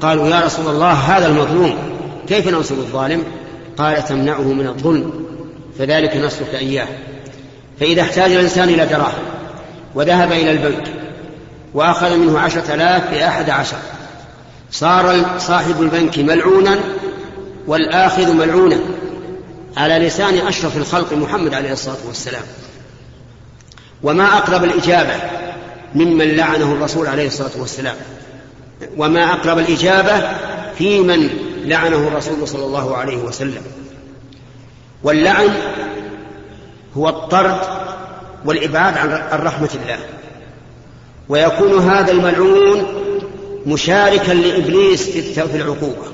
[0.00, 1.74] قالوا يا رسول الله هذا المظلوم
[2.28, 3.22] كيف ننصر الظالم؟
[3.78, 5.12] قال تمنعه من الظلم
[5.78, 6.88] فذلك نصرك إياه.
[7.80, 9.35] فإذا احتاج الإنسان إلى دراهم
[9.96, 10.92] وذهب إلى البنك
[11.74, 13.76] وأخذ منه عشرة آلاف بأحد عشر.
[14.70, 16.78] صار صاحب البنك ملعونا
[17.66, 18.78] والآخذ ملعونا
[19.76, 22.42] على لسان أشرف الخلق محمد عليه الصلاة والسلام.
[24.02, 25.14] وما أقرب الإجابة
[25.94, 27.96] ممن لعنه الرسول عليه الصلاة والسلام.
[28.96, 30.36] وما أقرب الإجابة
[30.78, 31.30] في من
[31.64, 33.62] لعنه الرسول صلى الله عليه وسلم.
[35.02, 35.48] واللعن
[36.96, 37.85] هو الطرد
[38.44, 39.98] والإبعاد عن رحمة الله.
[41.28, 42.86] ويكون هذا الملعون
[43.66, 46.06] مشاركا لإبليس في العقوبة.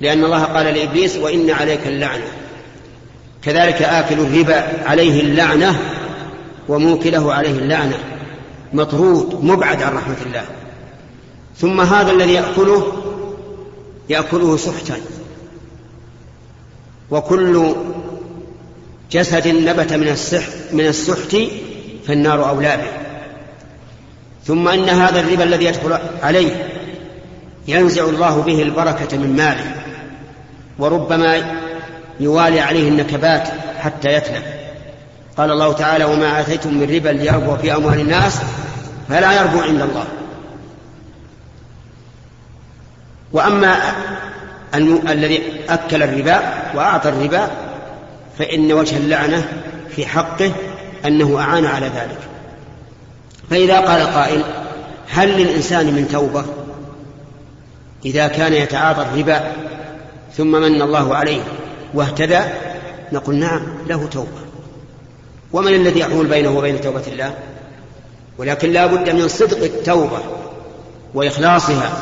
[0.00, 2.26] لأن الله قال لإبليس وإن عليك اللعنة.
[3.42, 5.80] كذلك آكل الربا عليه اللعنة
[6.68, 7.98] وموكله عليه اللعنة.
[8.72, 10.44] مطرود مبعد عن رحمة الله.
[11.56, 12.92] ثم هذا الذي يأكله
[14.08, 14.96] يأكله سحتا.
[17.10, 17.74] وكل
[19.12, 21.36] جسد نبت من السحت من السحت
[22.06, 23.02] فالنار أولى به.
[24.44, 26.68] ثم إن هذا الربا الذي يدخل عليه
[27.68, 29.74] ينزع الله به البركة من ماله
[30.78, 31.42] وربما
[32.20, 33.48] يوالي عليه النكبات
[33.78, 34.42] حتى يتلف
[35.36, 38.38] قال الله تعالى وما آتيتم من ربا ليربو في أموال الناس
[39.08, 40.04] فلا يربو عند الله.
[43.32, 43.76] وأما
[45.08, 46.40] الذي أكل الربا
[46.74, 47.50] وأعطى الربا
[48.38, 49.48] فإن وجه اللعنة
[49.96, 50.52] في حقه
[51.06, 52.18] أنه أعان على ذلك.
[53.50, 54.44] فإذا قال قائل
[55.08, 56.44] هل للإنسان من توبة؟
[58.04, 59.52] إذا كان يتعاطى الربا
[60.36, 61.42] ثم من الله عليه
[61.94, 62.40] واهتدى
[63.12, 64.42] نقول نعم له توبة.
[65.52, 67.34] ومن الذي يحول بينه وبين توبة الله؟
[68.38, 70.18] ولكن لا بد من صدق التوبة
[71.14, 71.92] وإخلاصها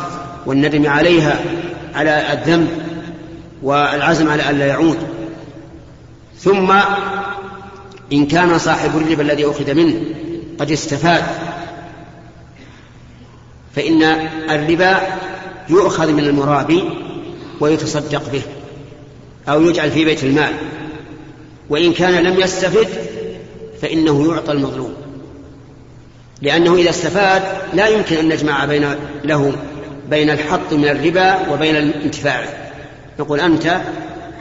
[0.46, 1.40] والندم عليها
[1.94, 2.68] على الذنب
[3.62, 4.98] والعزم على ألا يعود.
[6.40, 6.72] ثم
[8.12, 10.00] إن كان صاحب الربا الذي أخذ منه
[10.61, 11.24] قد استفاد.
[13.76, 14.03] فإن
[14.50, 14.98] الربا
[15.68, 16.85] يؤخذ من المرابي
[17.61, 18.42] ويتصدق به
[19.48, 20.53] أو يجعل في بيت المال.
[21.70, 22.88] وإن كان لم يستفد
[23.83, 24.94] فإنه يعطى المظلوم.
[26.42, 27.42] لأنه إذا استفاد
[27.74, 29.53] لا يمكن أن نجمع بين له
[30.11, 32.44] بين الحط من الربا وبين الانتفاع.
[33.18, 33.81] نقول أنت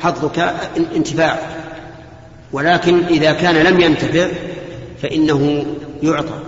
[0.01, 0.53] حظك
[0.95, 1.58] انتفاع.
[2.51, 4.27] ولكن إذا كان لم ينتفع
[5.01, 5.65] فإنه
[6.03, 6.39] يعطى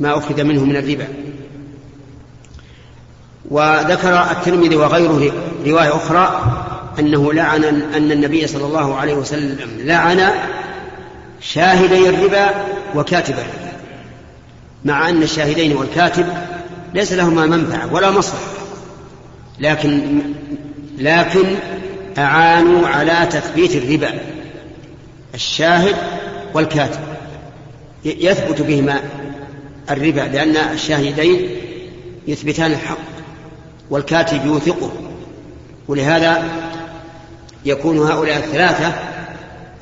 [0.00, 1.08] ما أخذ منه من الربا.
[3.50, 5.32] وذكر الترمذي وغيره
[5.66, 6.42] رواية أخرى
[6.98, 10.30] أنه لعن أن النبي صلى الله عليه وسلم لعن
[11.40, 12.50] شاهدي الربا
[12.94, 13.72] وكاتب الربا
[14.84, 16.26] مع أن الشاهدين والكاتب
[16.94, 18.44] ليس لهما منفعة ولا مصلحة
[19.58, 20.20] لكن
[20.98, 21.56] لكن
[22.18, 24.20] أعانوا على تثبيت الربا.
[25.34, 25.96] الشاهد
[26.54, 27.00] والكاتب.
[28.04, 29.00] يثبت بهما
[29.90, 31.50] الربا لأن الشاهدين
[32.28, 32.98] يثبتان الحق
[33.90, 34.92] والكاتب يوثقه.
[35.88, 36.44] ولهذا
[37.64, 38.92] يكون هؤلاء الثلاثة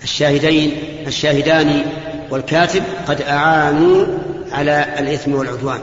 [0.02, 0.76] الشاهدين
[1.06, 1.82] الشاهدان
[2.30, 4.06] والكاتب قد أعانوا
[4.52, 5.80] على الإثم والعدوان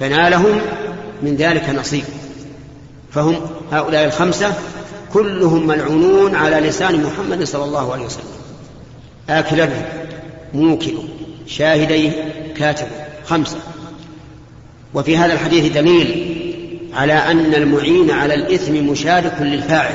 [0.00, 0.60] فنالهم
[1.22, 2.04] من ذلك نصيب.
[3.12, 3.40] فهم
[3.72, 4.54] هؤلاء الخمسة
[5.12, 8.43] كلهم ملعونون على لسان محمد صلى الله عليه وسلم.
[9.30, 9.84] آكل به
[10.54, 10.94] موكل.
[11.46, 12.10] شاهديه
[12.56, 12.86] كاتب.
[13.24, 13.58] خمسة.
[14.94, 16.34] وفي هذا الحديث دليل
[16.94, 19.94] على أن المعين على الإثم مشارك للفاعل.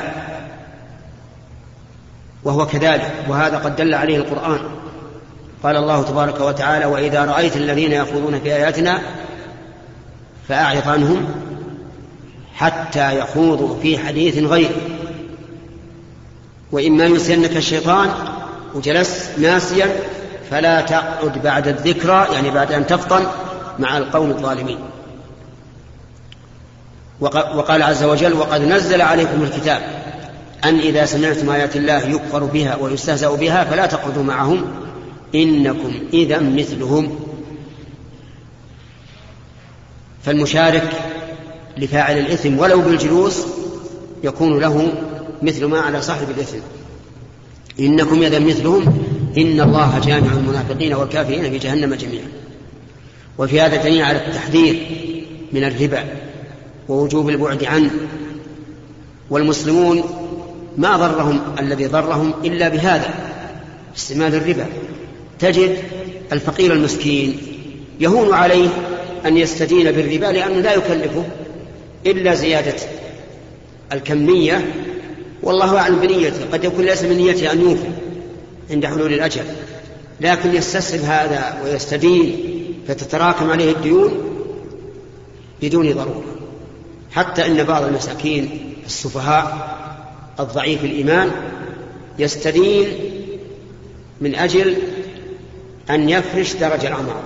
[2.44, 3.12] وهو كذلك.
[3.28, 4.60] وهذا قد دل عليه القرآن.
[5.62, 9.00] قال الله تبارك وتعالى وإذا رأيت الذين يخوضون في آياتنا
[10.48, 11.26] فأعرض عنهم
[12.54, 14.80] حتى يخوضوا في حديث غيره.
[16.72, 18.10] وإما ينسينك الشيطان
[18.74, 19.96] وجلست ناسيا
[20.50, 23.26] فلا تقعد بعد الذكرى يعني بعد أن تفطن
[23.78, 24.78] مع القوم الظالمين.
[27.20, 29.82] وقال عز وجل وقد نزل عليكم الكتاب
[30.64, 34.64] أن إذا سمعتم آيات الله يكفر بها ويستهزأ بها فلا تقعدوا معهم
[35.34, 37.20] إنكم إذا مثلهم.
[40.22, 40.90] فالمشارك
[41.76, 43.42] لفاعل الإثم ولو بالجلوس
[44.24, 44.92] يكون له
[45.42, 46.58] مثل ما على صاحب الإثم.
[47.80, 49.04] إنكم إذا مثلهم.
[49.38, 52.28] إن الله جامع المنافقين والكافرين في جهنم جميعا.
[53.38, 54.86] وفي هذا دليل على التحذير
[55.52, 56.04] من الربا
[56.88, 57.90] ووجوب البعد عنه.
[59.30, 60.02] والمسلمون
[60.76, 63.14] ما ضرهم الذي ضرهم إلا بهذا
[63.96, 64.66] استعمال الربا.
[65.38, 65.76] تجد
[66.32, 67.36] الفقير المسكين
[68.00, 68.68] يهون عليه
[69.26, 71.24] أن يستدين بالربا لأنه لا يكلفه
[72.06, 72.76] إلا زيادة
[73.92, 74.74] الكمية
[75.42, 76.44] والله أعلم بنيته.
[76.52, 77.90] قد يكون ليس من نيته أن يوفي
[78.70, 79.44] عند حلول الأجل.
[80.20, 82.36] لكن يستسهل هذا ويستدين
[82.88, 84.12] فتتراكم عليه الديون
[85.62, 86.24] بدون ضرورة.
[87.12, 89.78] حتى إن بعض المساكين السفهاء
[90.40, 91.30] الضعيف الإيمان
[92.18, 92.88] يستدين
[94.20, 94.76] من أجل
[95.90, 97.22] أن يفرش درج العمار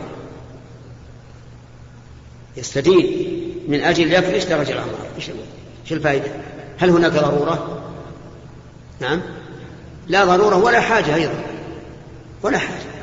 [2.57, 3.29] يستدين
[3.69, 6.31] من أجل يفرش درج العمار إيش الفائدة؟
[6.79, 7.84] هل هناك ضرورة؟
[9.01, 9.20] نعم.
[10.09, 11.42] لا ضرورة ولا حاجة أيضا.
[12.42, 12.95] ولا حاجة.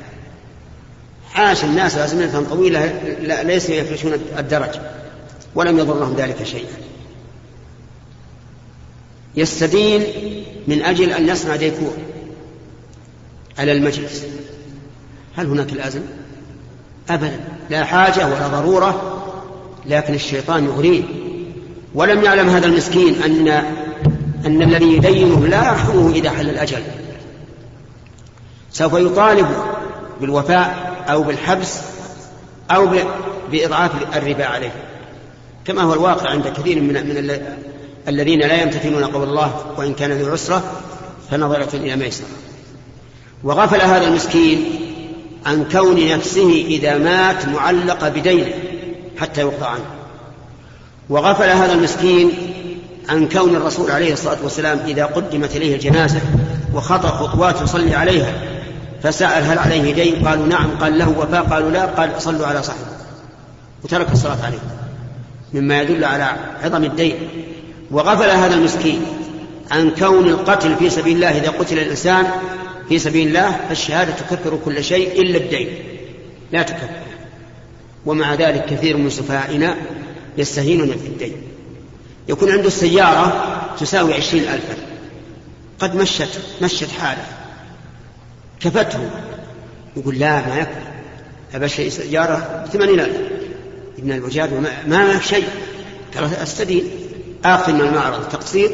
[1.35, 2.85] عاش الناس أزمنة طويلة
[3.43, 4.79] ليسوا يفرشون الدرج.
[5.55, 6.77] ولم يضرهم ذلك شيئا.
[9.35, 10.03] يستدين
[10.67, 11.93] من أجل أن يصنع ديكور
[13.59, 14.25] على المجلس.
[15.35, 16.01] هل هناك لازم
[17.09, 17.39] أبدا.
[17.69, 19.17] لا حاجة ولا ضرورة
[19.85, 21.03] لكن الشيطان يغريه.
[21.93, 23.63] ولم يعلم هذا المسكين أن
[24.45, 26.83] أن الذي يدينه لا يرحمه إذا حل الأجل.
[28.71, 29.47] سوف يطالب
[30.21, 31.77] بالوفاء أو بالحبس
[32.71, 32.89] أو
[33.51, 34.71] بإضعاف الربا عليه.
[35.65, 37.39] كما هو الواقع عند كثير من من
[38.07, 40.63] الذين لا يمتثلون قول الله وإن كان ذو عسرة
[41.31, 42.27] فنظرة إلى ميسرة.
[43.43, 44.65] وغفل هذا المسكين
[45.45, 48.53] عن كون نفسه إذا مات معلقة بدينه
[49.19, 49.85] حتى يقضى عنه.
[51.09, 52.31] وغفل هذا المسكين
[53.09, 56.21] عن كون الرسول عليه الصلاة والسلام إذا قدمت إليه الجنازة
[56.73, 58.33] وخطى خطوات يصلي عليها
[59.03, 60.77] فسأل هل عليه دين؟ قالوا نعم.
[60.81, 61.85] قال له وفاء؟ قالوا لا.
[61.85, 62.81] قال صلوا على صاحبه.
[63.83, 64.59] وترك الصلاة عليه
[65.53, 67.15] مما يدل على عظم الدين.
[67.91, 69.01] وغفل هذا المسكين
[69.71, 72.25] عن كون القتل في سبيل الله إذا قتل الإنسان
[72.89, 75.67] في سبيل الله فالشهادة تكفر كل شيء إلا الدين.
[76.51, 76.89] لا تكفر.
[78.05, 79.75] ومع ذلك كثير من سفهائنا
[80.37, 81.50] يستهينون في الدين.
[82.31, 84.75] يكون عنده السيارة تساوي عشرين ألفا.
[85.79, 87.25] قد مشت مشت حالة.
[88.59, 89.09] كفته.
[89.97, 90.91] يقول لا ما يكفي.
[91.53, 93.17] أبى سيارة بثمانين ألف.
[93.97, 94.53] ابن الوجاد
[94.87, 95.47] ما معك شيء.
[96.15, 96.83] قال استدين
[97.45, 98.71] آخذ من المعرض تقسيط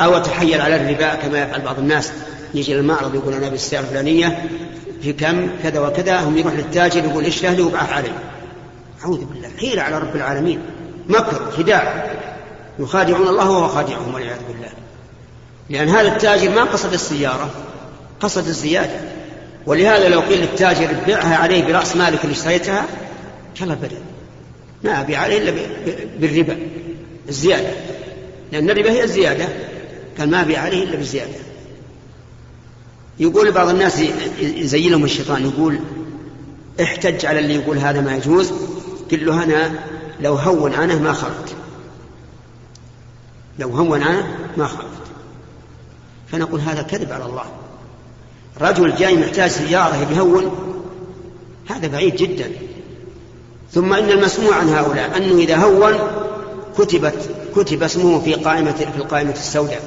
[0.00, 2.12] أو أتحيل على الربا كما يفعل بعض الناس.
[2.54, 4.48] يجي للمعرض يقول أنا بالسعر الفلانية
[5.02, 6.20] في كم؟ كذا وكذا.
[6.20, 8.18] هم يروح للتاجر يقول إيش له؟ وبعث عليه.
[9.04, 9.48] أعوذ بالله.
[9.58, 10.60] حيلة على رب العالمين.
[11.08, 12.17] مكر خداع.
[12.78, 14.68] يخادعون الله وهو خادعهم والعياذ بالله.
[15.70, 17.50] لأن هذا التاجر ما قصد السيارة
[18.20, 19.00] قصد الزيادة.
[19.66, 22.86] ولهذا لو قيل للتاجر بيعها عليه برأس مالك اللي اشتريتها
[23.60, 23.98] قال أبدا
[24.84, 25.52] ما أبيع عليه إلا
[26.18, 26.58] بالربا
[27.28, 27.70] الزيادة.
[28.52, 29.48] لأن الربا هي الزيادة.
[30.18, 31.34] قال ما أبيع عليه إلا بالزيادة.
[33.20, 34.02] يقول بعض الناس
[34.40, 35.78] يزين لهم الشيطان يقول
[36.82, 38.52] احتج على اللي يقول هذا ما يجوز
[39.10, 39.70] قل له أنا
[40.20, 41.56] لو هون عنه ما خرجت.
[43.58, 44.88] لو هون عنه ما خرجت
[46.32, 47.44] فنقول هذا كذب على الله.
[48.60, 50.50] رجل جاي محتاج سيارة يهون
[51.70, 52.50] هذا بعيد جدا.
[53.72, 55.94] ثم إن المسموع عن هؤلاء أنه إذا هون
[56.78, 59.82] كتبت كتب اسمه في قائمة في القائمة السوداء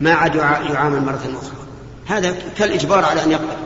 [0.00, 1.56] ما عاد يعامل مرة أخرى.
[2.06, 3.56] هذا كالإجبار على أن يقبل.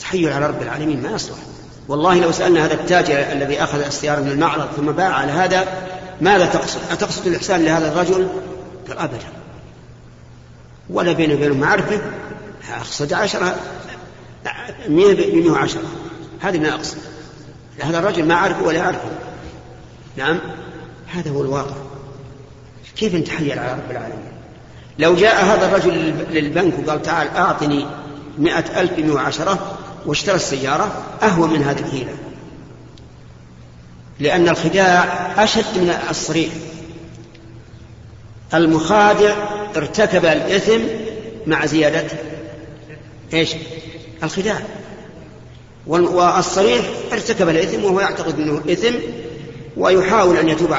[0.00, 1.38] تحيل على رب العالمين ما يصلح.
[1.88, 5.66] والله لو سألنا هذا التاجر الذي أخذ السيارة من المعرض ثم باع على هذا
[6.22, 8.28] ماذا تقصد؟ أتقصد الإحسان لهذا الرجل؟
[8.88, 9.26] قال أبدا.
[10.90, 12.00] ولا بيني وبينه معرفة.
[12.76, 13.56] أقصد عشرة.
[14.88, 15.82] مئة وعشرة.
[16.40, 16.98] هذه ما أقصد.
[17.80, 19.10] هذا الرجل ما أعرفه ولا أعرفه
[20.16, 20.38] نعم.
[21.06, 21.76] هذا هو الواقع.
[22.96, 24.32] كيف نتحيل على رب العالمين؟
[24.98, 27.86] لو جاء هذا الرجل للبنك وقال تعال أعطني
[28.38, 32.12] مئة ألف بمئة وعشرة واشترى السيارة أهون من هذه الحيلة
[34.22, 35.04] لأن الخداع
[35.44, 36.52] أشد من الصريح.
[38.54, 39.34] المخادع
[39.76, 40.80] ارتكب الإثم
[41.46, 42.04] مع زيادة
[43.32, 43.50] إيش؟
[44.22, 44.60] الخداع.
[45.86, 48.94] والصريح ارتكب الإثم وهو يعتقد أنه إثم
[49.76, 50.72] ويحاول أن يتوب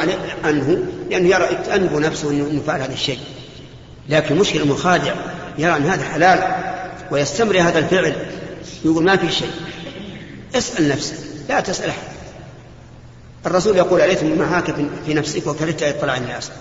[0.43, 3.19] عنه لأنه يرى تأنب نفسه أنه فعل هذا الشيء.
[4.09, 5.13] لكن مشكلة المخادع
[5.57, 6.55] يرى أن هذا حلال
[7.11, 8.15] ويستمر هذا الفعل.
[8.85, 9.51] يقول ما في شيء.
[10.55, 11.15] اسأل نفسك.
[11.49, 12.22] لا تسأل أحد.
[13.45, 14.75] الرسول يقول الإثم ما هاك
[15.05, 16.51] في نفسك وكرهت يطلع الناس.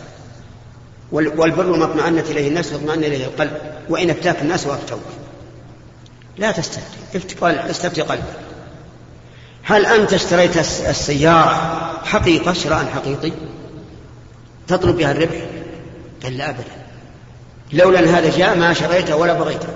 [1.12, 3.52] والبر ما اطمأنت إليه الناس واطمأن إليه القلب.
[3.88, 5.00] وإن أفتاك الناس وأفتوك.
[6.38, 7.36] لا تستفتي.
[7.70, 8.24] استفتي قلبك.
[9.62, 11.54] هل أنت اشتريت السيارة
[12.04, 13.32] حقيقة شراء حقيقي؟
[14.68, 15.46] تطلب بها الربح؟
[16.22, 16.82] قال لا أبدا.
[17.72, 19.68] لولا أن هذا جاء ما شريته ولا بغيته.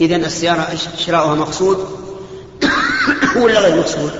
[0.00, 1.78] إذا السيارة شراؤها مقصود
[3.42, 4.12] ولا غير مقصود؟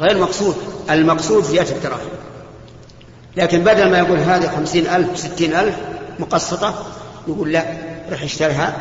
[0.00, 0.56] غير مقصود
[0.90, 2.08] المقصود زيادة الدراهم
[3.36, 5.76] لكن بدل ما يقول هذه خمسين ألف ستين ألف
[6.18, 6.86] مقسطة
[7.28, 7.64] يقول لا
[8.12, 8.78] رح اشتريها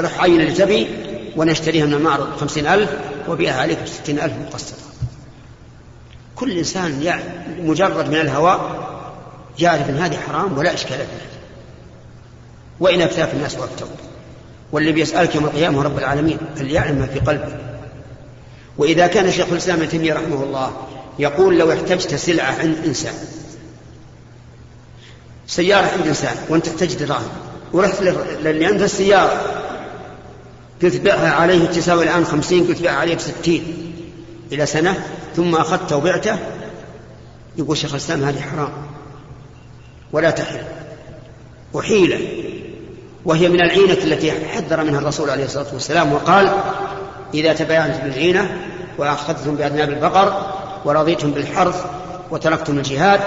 [0.00, 0.88] رح عين اللي تبي
[1.36, 2.90] ونشتريها من المعرض بخمسين ألف
[3.28, 4.76] وبيعها عليك بستين ألف مقسطة.
[6.36, 7.22] كل إنسان يعني
[7.62, 8.90] مجرد من الهواء
[9.58, 11.30] يعرف أن هذه حرام ولا إشكال فيها.
[12.80, 13.88] وإن أفتاك الناس وأفتوا
[14.72, 17.69] واللي بيسألك يوم القيامة رب العالمين اللي يعلم ما في قلبك
[18.80, 20.72] وإذا كان شيخ الإسلام ابن تيمية رحمه الله
[21.18, 23.14] يقول لو احتجت سلعة عند إنسان
[25.46, 27.28] سيارة عند إنسان وأنت تحتاج دراهم
[27.72, 28.02] ورحت
[28.42, 29.42] للي عنده السيارة
[30.82, 33.92] قلت بيعها عليه تساوي الآن خمسين قلت بيعها عليه بستين
[34.52, 35.04] إلى سنة
[35.36, 36.36] ثم أخذته وبعته
[37.56, 38.72] يقول شيخ الإسلام هذه حرام
[40.12, 40.60] ولا تحل
[41.72, 42.18] وحيلة
[43.24, 46.52] وهي من العينة التي حذر منها الرسول عليه الصلاة والسلام وقال
[47.34, 50.52] إذا تبايعتم بالعينة وأخذتم بأذناب البقر
[50.84, 51.84] ورضيتم بالحرث
[52.30, 53.20] وتركتم الجهاد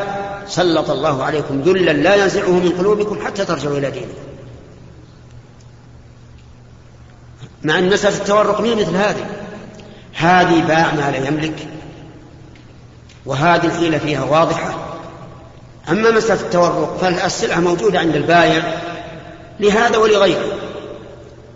[0.48, 4.14] سلط الله عليكم ذلا لا ينزعه من قلوبكم حتى ترجعوا إلى دينكم.
[7.64, 9.26] مع أن مسألة التورق مين مثل هذه.
[10.14, 11.68] هذه باع ما لا يملك
[13.26, 14.76] وهذه الحيلة فيها واضحة.
[15.90, 18.64] أما مسألة التورق فالسلعة موجودة عند البايع
[19.60, 20.63] لهذا ولغيره.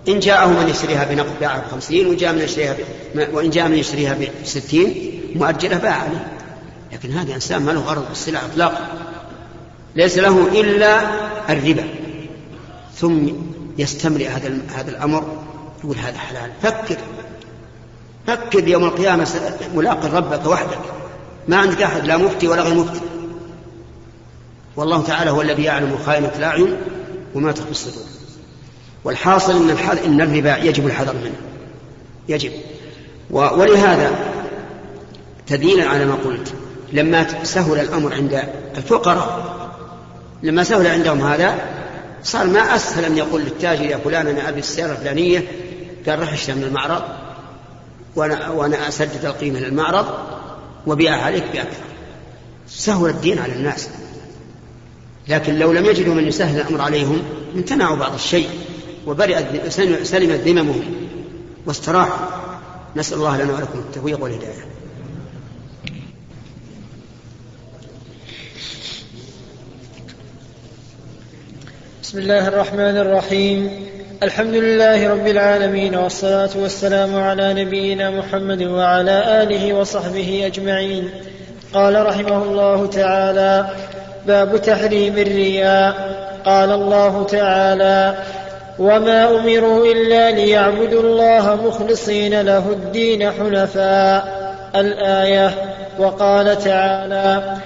[0.07, 2.75] إن جاءه من يشتريها بنقد باعها بخمسين وإن جاء من يشتريها
[3.15, 3.27] ب...
[3.33, 6.27] وإن جاء من يشتريها بستين مؤجلة باع عليه
[6.93, 8.87] لكن هذا إنسان ما له غرض بالسلع إطلاقا.
[9.95, 11.01] ليس له إلا
[11.49, 11.87] الربا.
[12.95, 13.27] ثم
[13.77, 15.43] يستمر هذا هذا الأمر
[15.83, 16.51] يقول هذا حلال.
[16.61, 16.97] فكر.
[18.27, 19.27] فكر يوم القيامة
[19.75, 20.79] ملاقي ربك وحدك.
[21.47, 23.01] ما عندك أحد لا مفتي ولا غير مفتي.
[24.75, 26.77] والله تعالى هو الذي يعلم خائنة الأعين
[27.35, 28.16] وما تخفي الصدور.
[29.07, 31.35] والحاصل إن الحذر إن الربا يجب الحذر منه.
[32.29, 32.51] يجب.
[33.29, 34.11] ولهذا
[35.47, 36.53] تدينا على ما قلت
[36.93, 38.43] لما سهل الأمر عند
[38.77, 39.57] الفقراء
[40.43, 41.55] لما سهل عندهم هذا
[42.23, 45.43] صار ما أسهل أن يقول للتاجر يا فلان أنا أبي السيارة الفلانية.
[46.07, 47.01] قال روح اشتري من المعرض
[48.15, 50.05] وأنا وأنا أسدد القيمة للمعرض
[50.87, 51.83] وبيعها عليك بأكثر.
[52.69, 53.89] سهل الدين على الناس.
[55.27, 57.21] لكن لو لم يجدوا من يسهل الأمر عليهم
[57.55, 58.49] امتنعوا بعض الشيء.
[59.07, 59.71] وبرئت
[60.03, 60.95] سلمت ذممهم
[61.65, 62.27] واستراحوا
[62.95, 64.67] نسأل الله لنا ولكم التوفيق والهداية.
[72.03, 73.85] بسم الله الرحمن الرحيم.
[74.23, 81.09] الحمد لله رب العالمين والصلاة والسلام على نبينا محمد وعلى آله وصحبه أجمعين.
[81.73, 83.69] قال رحمه الله تعالى
[84.27, 86.17] باب تحريم الرياء.
[86.45, 88.17] قال الله تعالى
[88.79, 95.51] وما امروا الا ليعبدوا الله مخلصين له الدين حنفاء الايه
[95.99, 97.57] وقال تعالى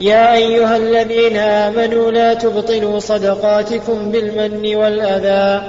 [0.00, 5.62] يا ايها الذين امنوا لا تبطلوا صدقاتكم بالمن والاذى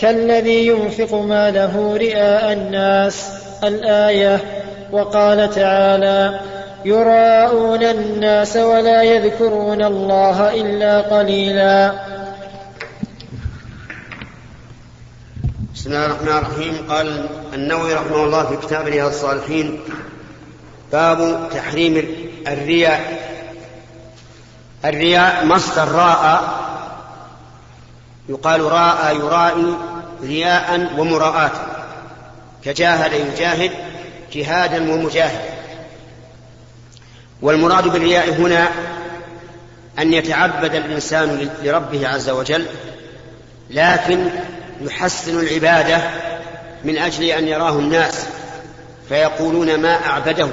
[0.00, 3.28] كالذي ينفق ماله رئاء الناس
[3.64, 4.38] الايه
[4.92, 6.40] وقال تعالى
[6.84, 11.92] يراءون الناس ولا يذكرون الله الا قليلا
[15.84, 16.86] بسم الله الرحمن الرحيم.
[16.88, 19.80] قال النووي رحمه الله في كتاب رياض الصالحين
[20.92, 21.96] باب تحريم
[22.48, 23.00] الرياء.
[24.84, 26.54] الرياء مصدر راء
[28.28, 29.76] يقال راء يرائي
[30.22, 31.50] رياء ومراءاة
[32.64, 33.70] كجاهد يجاهد
[34.32, 35.54] جهادا ومجاهدا
[37.42, 38.68] والمراد بالرياء هنا
[39.98, 42.66] أن يتعبد الإنسان لربه عز وجل
[43.70, 44.30] لكن
[44.84, 46.10] يحسن العبادة
[46.84, 48.26] من أجل أن يراه الناس
[49.08, 50.48] فيقولون ما أعبده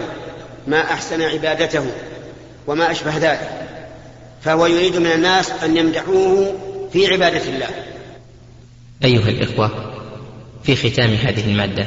[0.68, 1.86] ما أحسن عبادته
[2.68, 3.50] وما أشبه ذلك.
[4.42, 6.56] فهو يريد من الناس أن يمدحوه
[6.94, 7.70] في عبادة الله.
[9.04, 9.72] أيها الإخوة
[10.64, 11.86] في ختام هذه المادة